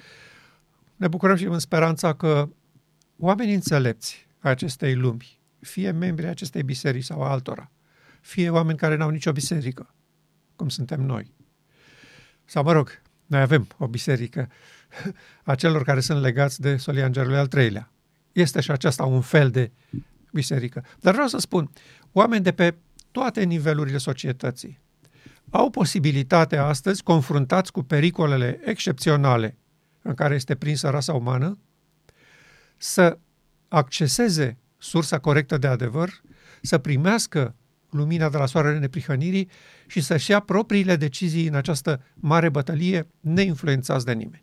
[0.97, 2.49] Ne bucurăm și în speranța că
[3.19, 7.71] oamenii înțelepți acestei lumi, fie membri acestei biserici sau altora,
[8.21, 9.95] fie oameni care n-au nicio biserică,
[10.57, 11.35] cum suntem noi.
[12.45, 14.51] Sau, mă rog, noi avem o biserică
[15.43, 17.91] a celor care sunt legați de solia Îngerului al treilea.
[18.33, 19.71] Este și aceasta un fel de
[20.33, 20.85] biserică.
[21.01, 21.71] Dar vreau să spun,
[22.13, 22.75] oameni de pe
[23.11, 24.79] toate nivelurile societății
[25.51, 29.59] au posibilitatea astăzi, confruntați cu pericolele excepționale
[30.03, 31.59] în care este prinsă rasa umană,
[32.77, 33.19] să
[33.69, 36.11] acceseze sursa corectă de adevăr,
[36.63, 37.55] să primească
[37.91, 39.51] lumina de la soarele neprihănirii
[39.87, 44.43] și să-și ia propriile decizii în această mare bătălie, neinfluențați de nimeni.